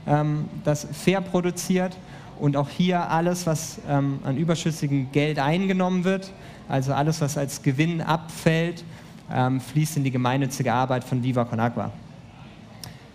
ähm, 0.08 0.46
das 0.64 0.88
fair 0.90 1.20
produziert 1.20 1.96
und 2.40 2.56
auch 2.56 2.68
hier 2.68 3.10
alles, 3.10 3.46
was 3.46 3.78
ähm, 3.88 4.18
an 4.24 4.36
überschüssigem 4.36 5.12
Geld 5.12 5.38
eingenommen 5.38 6.04
wird, 6.04 6.32
also 6.68 6.92
alles, 6.92 7.20
was 7.20 7.36
als 7.36 7.62
Gewinn 7.62 8.00
abfällt, 8.00 8.84
ähm, 9.32 9.60
fließt 9.60 9.98
in 9.98 10.04
die 10.04 10.10
gemeinnützige 10.10 10.72
Arbeit 10.72 11.04
von 11.04 11.22
Viva 11.22 11.44
Con 11.44 11.60
Agua. 11.60 11.92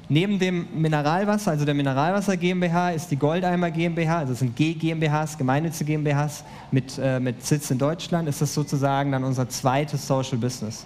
Neben 0.07 0.38
dem 0.38 0.67
Mineralwasser, 0.75 1.51
also 1.51 1.65
der 1.65 1.73
Mineralwasser 1.73 2.38
GmbH, 2.38 2.91
ist 2.91 3.09
die 3.09 3.15
Goldeimer 3.15 3.71
GmbH, 3.71 4.19
also 4.19 4.33
das 4.33 4.39
sind 4.39 4.55
G 4.55 4.73
GmbHs, 4.73 5.35
gemeinnützige 5.35 5.93
GmbHs 5.93 6.43
mit, 6.69 6.99
äh, 7.01 7.19
mit 7.19 7.43
Sitz 7.43 7.71
in 7.71 7.79
Deutschland, 7.79 8.29
ist 8.29 8.39
das 8.39 8.53
sozusagen 8.53 9.11
dann 9.11 9.23
unser 9.23 9.49
zweites 9.49 10.05
Social 10.05 10.38
Business. 10.38 10.85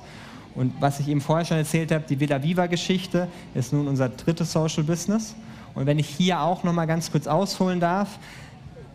Und 0.56 0.74
was 0.80 1.02
ich 1.02 1.10
eben 1.10 1.20
vorher 1.20 1.46
schon 1.46 1.58
erzählt 1.58 1.92
habe, 1.92 2.06
die 2.08 2.20
Villa 2.20 2.42
Viva-Geschichte 2.42 3.28
ist 3.54 3.74
nun 3.74 3.90
unser 3.90 4.08
drittes 4.08 4.54
Social 4.54 4.84
Business. 4.84 5.36
Und 5.80 5.86
wenn 5.86 5.98
ich 5.98 6.10
hier 6.10 6.42
auch 6.42 6.66
noch 6.66 6.74
mal 6.74 6.88
ganz 6.88 7.10
kurz 7.10 7.26
ausholen 7.26 7.80
darf, 7.80 8.20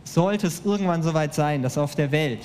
sollte 0.04 0.46
es 0.46 0.66
irgendwann 0.66 1.02
soweit 1.02 1.34
sein, 1.34 1.62
dass 1.62 1.78
auf 1.78 1.94
der 1.94 2.12
Welt 2.12 2.40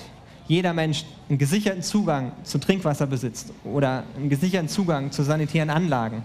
jeder 0.47 0.73
Mensch 0.73 1.03
einen 1.27 1.37
gesicherten 1.37 1.83
Zugang 1.83 2.31
zu 2.43 2.57
Trinkwasser 2.57 3.05
besitzt 3.05 3.51
oder 3.65 4.05
einen 4.15 4.29
gesicherten 4.29 4.69
Zugang 4.69 5.11
zu 5.11 5.23
sanitären 5.23 5.69
Anlagen, 5.69 6.23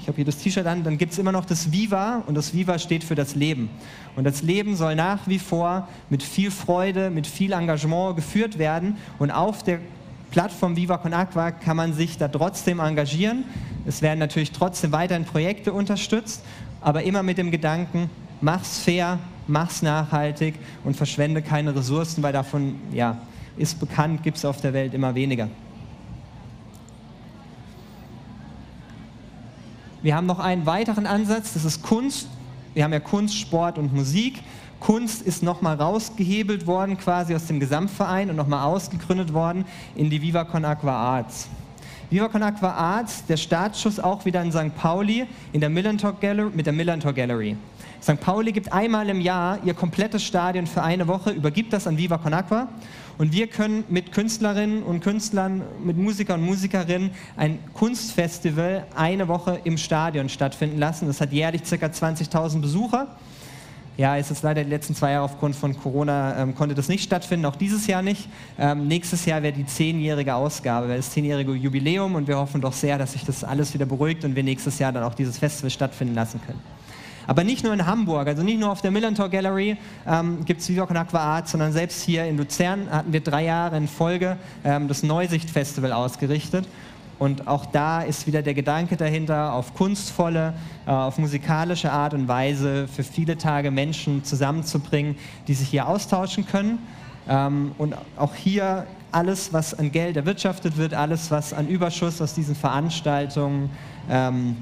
ich 0.00 0.08
habe 0.08 0.16
hier 0.16 0.24
das 0.24 0.38
T-Shirt 0.38 0.66
an, 0.66 0.82
dann 0.82 0.98
gibt 0.98 1.12
es 1.12 1.18
immer 1.18 1.30
noch 1.30 1.44
das 1.44 1.70
Viva 1.70 2.24
und 2.26 2.34
das 2.34 2.54
Viva 2.54 2.76
steht 2.80 3.04
für 3.04 3.14
das 3.14 3.36
Leben. 3.36 3.70
Und 4.16 4.24
das 4.24 4.42
Leben 4.42 4.74
soll 4.74 4.96
nach 4.96 5.20
wie 5.26 5.38
vor 5.38 5.88
mit 6.10 6.24
viel 6.24 6.50
Freude, 6.50 7.08
mit 7.08 7.28
viel 7.28 7.52
Engagement 7.52 8.16
geführt 8.16 8.58
werden 8.58 8.96
und 9.20 9.30
auf 9.30 9.62
der 9.62 9.78
Plattform 10.32 10.74
Viva 10.76 10.98
Con 10.98 11.14
Aqua 11.14 11.52
kann 11.52 11.76
man 11.76 11.94
sich 11.94 12.18
da 12.18 12.26
trotzdem 12.28 12.80
engagieren. 12.80 13.44
Es 13.86 14.02
werden 14.02 14.18
natürlich 14.18 14.50
trotzdem 14.50 14.92
weiterhin 14.92 15.24
Projekte 15.24 15.72
unterstützt, 15.72 16.42
aber 16.80 17.02
immer 17.02 17.22
mit 17.22 17.38
dem 17.38 17.50
Gedanken, 17.50 18.10
mach's 18.40 18.78
fair, 18.78 19.18
mach's 19.46 19.82
nachhaltig 19.82 20.54
und 20.84 20.96
verschwende 20.96 21.42
keine 21.42 21.74
Ressourcen, 21.74 22.22
weil 22.22 22.32
davon, 22.32 22.76
ja, 22.92 23.18
ist 23.56 23.80
bekannt, 23.80 24.22
gibt 24.22 24.36
es 24.36 24.44
auf 24.44 24.60
der 24.60 24.72
Welt 24.72 24.94
immer 24.94 25.14
weniger. 25.14 25.48
Wir 30.00 30.14
haben 30.14 30.26
noch 30.26 30.38
einen 30.38 30.64
weiteren 30.64 31.06
Ansatz, 31.06 31.54
das 31.54 31.64
ist 31.64 31.82
Kunst. 31.82 32.28
Wir 32.72 32.84
haben 32.84 32.92
ja 32.92 33.00
Kunst, 33.00 33.34
Sport 33.36 33.78
und 33.78 33.92
Musik. 33.92 34.40
Kunst 34.78 35.22
ist 35.22 35.42
nochmal 35.42 35.74
rausgehebelt 35.74 36.68
worden, 36.68 36.96
quasi 36.96 37.34
aus 37.34 37.46
dem 37.46 37.58
Gesamtverein 37.58 38.30
und 38.30 38.36
nochmal 38.36 38.64
ausgegründet 38.64 39.32
worden 39.32 39.64
in 39.96 40.08
die 40.08 40.22
Viva 40.22 40.44
Con 40.44 40.64
Aqua 40.64 40.92
Arts. 40.92 41.48
Viva 42.10 42.28
Con 42.28 42.42
Aqua 42.42 42.70
Arts, 42.70 43.26
der 43.26 43.36
Startschuss 43.36 44.00
auch 44.00 44.24
wieder 44.24 44.40
in 44.40 44.50
St. 44.50 44.74
Pauli 44.74 45.26
in 45.52 45.60
der 45.60 45.68
Gallery, 45.68 46.50
mit 46.54 46.64
der 46.64 46.72
Millantor 46.72 47.12
Gallery. 47.12 47.54
St. 48.00 48.18
Pauli 48.18 48.50
gibt 48.52 48.72
einmal 48.72 49.10
im 49.10 49.20
Jahr 49.20 49.58
ihr 49.62 49.74
komplettes 49.74 50.24
Stadion 50.24 50.66
für 50.66 50.82
eine 50.82 51.06
Woche, 51.06 51.32
übergibt 51.32 51.70
das 51.70 51.86
an 51.86 51.98
Viva 51.98 52.16
Con 52.16 52.32
Aqua 52.32 52.68
und 53.18 53.32
wir 53.32 53.46
können 53.46 53.84
mit 53.90 54.12
Künstlerinnen 54.12 54.84
und 54.84 55.00
Künstlern, 55.00 55.60
mit 55.84 55.98
Musikern 55.98 56.40
und 56.40 56.46
Musikerinnen 56.46 57.10
ein 57.36 57.58
Kunstfestival 57.74 58.86
eine 58.96 59.28
Woche 59.28 59.60
im 59.64 59.76
Stadion 59.76 60.30
stattfinden 60.30 60.78
lassen. 60.78 61.08
Das 61.08 61.20
hat 61.20 61.30
jährlich 61.30 61.62
ca. 61.62 61.74
20.000 61.74 62.62
Besucher. 62.62 63.18
Ja, 63.98 64.14
ist 64.14 64.30
jetzt 64.30 64.44
leider 64.44 64.62
die 64.62 64.70
letzten 64.70 64.94
zwei 64.94 65.10
Jahre 65.10 65.24
aufgrund 65.24 65.56
von 65.56 65.76
Corona 65.76 66.40
ähm, 66.40 66.54
konnte 66.54 66.76
das 66.76 66.86
nicht 66.86 67.02
stattfinden, 67.02 67.44
auch 67.46 67.56
dieses 67.56 67.88
Jahr 67.88 68.00
nicht. 68.00 68.28
Ähm, 68.56 68.86
nächstes 68.86 69.24
Jahr 69.24 69.42
wäre 69.42 69.52
die 69.52 69.66
zehnjährige 69.66 70.36
Ausgabe, 70.36 70.86
wäre 70.86 70.98
das 70.98 71.10
zehnjährige 71.10 71.52
Jubiläum 71.52 72.14
und 72.14 72.28
wir 72.28 72.38
hoffen 72.38 72.60
doch 72.60 72.72
sehr, 72.72 72.96
dass 72.96 73.14
sich 73.14 73.24
das 73.24 73.42
alles 73.42 73.74
wieder 73.74 73.86
beruhigt 73.86 74.24
und 74.24 74.36
wir 74.36 74.44
nächstes 74.44 74.78
Jahr 74.78 74.92
dann 74.92 75.02
auch 75.02 75.14
dieses 75.14 75.38
Festival 75.38 75.70
stattfinden 75.70 76.14
lassen 76.14 76.40
können. 76.46 76.60
Aber 77.26 77.42
nicht 77.42 77.64
nur 77.64 77.74
in 77.74 77.86
Hamburg, 77.86 78.28
also 78.28 78.44
nicht 78.44 78.60
nur 78.60 78.70
auf 78.70 78.82
der 78.82 78.92
Millantor 78.92 79.30
Gallery 79.30 79.76
ähm, 80.06 80.44
gibt 80.44 80.60
es 80.60 80.68
Viva 80.68 80.86
Con 80.86 80.96
Aqua 80.96 81.18
Art, 81.18 81.48
sondern 81.48 81.72
selbst 81.72 82.00
hier 82.04 82.24
in 82.24 82.36
Luzern 82.36 82.88
hatten 82.88 83.12
wir 83.12 83.20
drei 83.20 83.46
Jahre 83.46 83.78
in 83.78 83.88
Folge 83.88 84.36
ähm, 84.64 84.86
das 84.86 85.02
Neusicht 85.02 85.50
Festival 85.50 85.92
ausgerichtet. 85.92 86.68
Und 87.18 87.48
auch 87.48 87.66
da 87.66 88.02
ist 88.02 88.26
wieder 88.26 88.42
der 88.42 88.54
Gedanke 88.54 88.96
dahinter, 88.96 89.52
auf 89.52 89.74
kunstvolle, 89.74 90.54
äh, 90.86 90.90
auf 90.90 91.18
musikalische 91.18 91.90
Art 91.90 92.14
und 92.14 92.28
Weise 92.28 92.86
für 92.86 93.02
viele 93.02 93.36
Tage 93.36 93.70
Menschen 93.70 94.22
zusammenzubringen, 94.22 95.16
die 95.48 95.54
sich 95.54 95.68
hier 95.68 95.88
austauschen 95.88 96.46
können. 96.46 96.78
Ähm, 97.28 97.72
und 97.76 97.94
auch 98.16 98.34
hier 98.34 98.86
alles, 99.10 99.52
was 99.52 99.74
an 99.74 99.90
Geld 99.90 100.16
erwirtschaftet 100.16 100.76
wird, 100.76 100.94
alles, 100.94 101.30
was 101.30 101.52
an 101.52 101.66
Überschuss 101.66 102.20
aus 102.20 102.34
diesen 102.34 102.54
Veranstaltungen 102.54 103.70
ähm, 104.08 104.56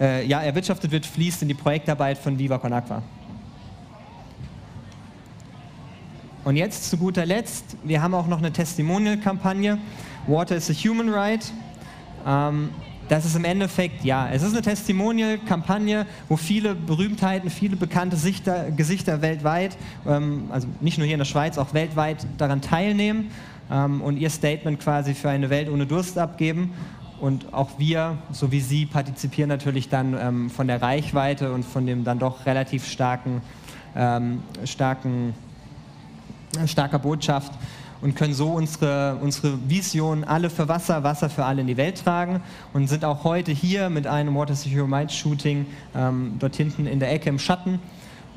äh, 0.00 0.26
ja, 0.26 0.42
erwirtschaftet 0.42 0.90
wird, 0.90 1.06
fließt 1.06 1.42
in 1.42 1.48
die 1.48 1.54
Projektarbeit 1.54 2.18
von 2.18 2.38
Viva 2.38 2.58
Con 2.58 2.72
Aqua. 2.72 3.02
Und 6.42 6.56
jetzt 6.56 6.88
zu 6.88 6.96
guter 6.96 7.26
Letzt, 7.26 7.76
wir 7.84 8.02
haben 8.02 8.14
auch 8.14 8.26
noch 8.26 8.38
eine 8.38 8.50
Testimonial-Kampagne. 8.50 9.78
Water 10.30 10.54
is 10.54 10.70
a 10.70 10.72
Human 10.72 11.08
Right. 11.08 11.52
Ähm, 12.24 12.70
das 13.08 13.24
ist 13.24 13.34
im 13.34 13.44
Endeffekt, 13.44 14.04
ja, 14.04 14.28
es 14.30 14.42
ist 14.42 14.52
eine 14.52 14.62
Testimonial-Kampagne, 14.62 16.06
wo 16.28 16.36
viele 16.36 16.76
Berühmtheiten, 16.76 17.50
viele 17.50 17.74
bekannte 17.74 18.16
Sichter, 18.16 18.70
Gesichter 18.70 19.20
weltweit, 19.20 19.76
ähm, 20.06 20.44
also 20.52 20.68
nicht 20.80 20.98
nur 20.98 21.06
hier 21.06 21.14
in 21.14 21.18
der 21.18 21.24
Schweiz, 21.24 21.58
auch 21.58 21.74
weltweit 21.74 22.24
daran 22.38 22.62
teilnehmen 22.62 23.32
ähm, 23.68 24.00
und 24.00 24.18
ihr 24.18 24.30
Statement 24.30 24.78
quasi 24.78 25.14
für 25.14 25.28
eine 25.28 25.50
Welt 25.50 25.68
ohne 25.68 25.86
Durst 25.86 26.16
abgeben. 26.16 26.72
Und 27.20 27.52
auch 27.52 27.70
wir, 27.78 28.16
so 28.30 28.52
wie 28.52 28.60
Sie, 28.60 28.86
partizipieren 28.86 29.48
natürlich 29.48 29.88
dann 29.88 30.16
ähm, 30.16 30.48
von 30.48 30.68
der 30.68 30.80
Reichweite 30.80 31.52
und 31.52 31.64
von 31.64 31.86
dem 31.86 32.04
dann 32.04 32.20
doch 32.20 32.46
relativ 32.46 32.86
starken, 32.86 33.42
ähm, 33.96 34.42
starken, 34.64 35.34
äh, 36.56 36.68
starker 36.68 37.00
Botschaft 37.00 37.52
und 38.02 38.16
können 38.16 38.34
so 38.34 38.52
unsere, 38.52 39.16
unsere 39.20 39.58
Vision 39.68 40.24
alle 40.24 40.50
für 40.50 40.68
Wasser, 40.68 41.02
Wasser 41.02 41.28
für 41.28 41.44
alle 41.44 41.60
in 41.60 41.66
die 41.66 41.76
Welt 41.76 42.02
tragen 42.02 42.40
und 42.72 42.88
sind 42.88 43.04
auch 43.04 43.24
heute 43.24 43.52
hier 43.52 43.90
mit 43.90 44.06
einem 44.06 44.34
Water 44.34 44.54
Secure 44.54 44.88
Mind 44.88 45.12
Shooting 45.12 45.66
ähm, 45.94 46.36
dort 46.38 46.56
hinten 46.56 46.86
in 46.86 47.00
der 47.00 47.12
Ecke 47.12 47.28
im 47.28 47.38
Schatten 47.38 47.78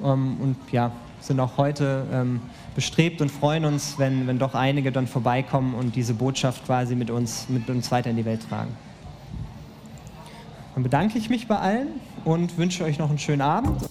ähm, 0.04 0.38
und 0.40 0.58
ja, 0.72 0.92
sind 1.20 1.40
auch 1.40 1.58
heute 1.58 2.06
ähm, 2.12 2.42
bestrebt 2.76 3.22
und 3.22 3.30
freuen 3.32 3.66
uns, 3.66 3.96
wenn, 3.98 4.28
wenn 4.28 4.40
doch 4.40 4.56
einige 4.56 4.92
dann 4.92 5.08
vorbeikommen 5.08 5.74
und 5.74 5.96
diese 5.96 6.14
Botschaft 6.14 6.66
quasi 6.66 6.96
mit 6.96 7.10
uns, 7.10 7.48
mit 7.50 7.70
uns 7.70 7.92
weiter 7.92 8.10
in 8.10 8.18
die 8.18 8.26
Welt 8.26 8.48
tragen. 8.50 8.72
Dann 10.74 10.84
bedanke 10.84 11.18
ich 11.18 11.30
mich 11.30 11.48
bei 11.48 11.58
allen 11.58 11.88
und 12.26 12.58
wünsche 12.58 12.84
euch 12.84 12.98
noch 12.98 13.10
einen 13.10 13.20
schönen 13.20 13.42
Abend. 13.42 13.84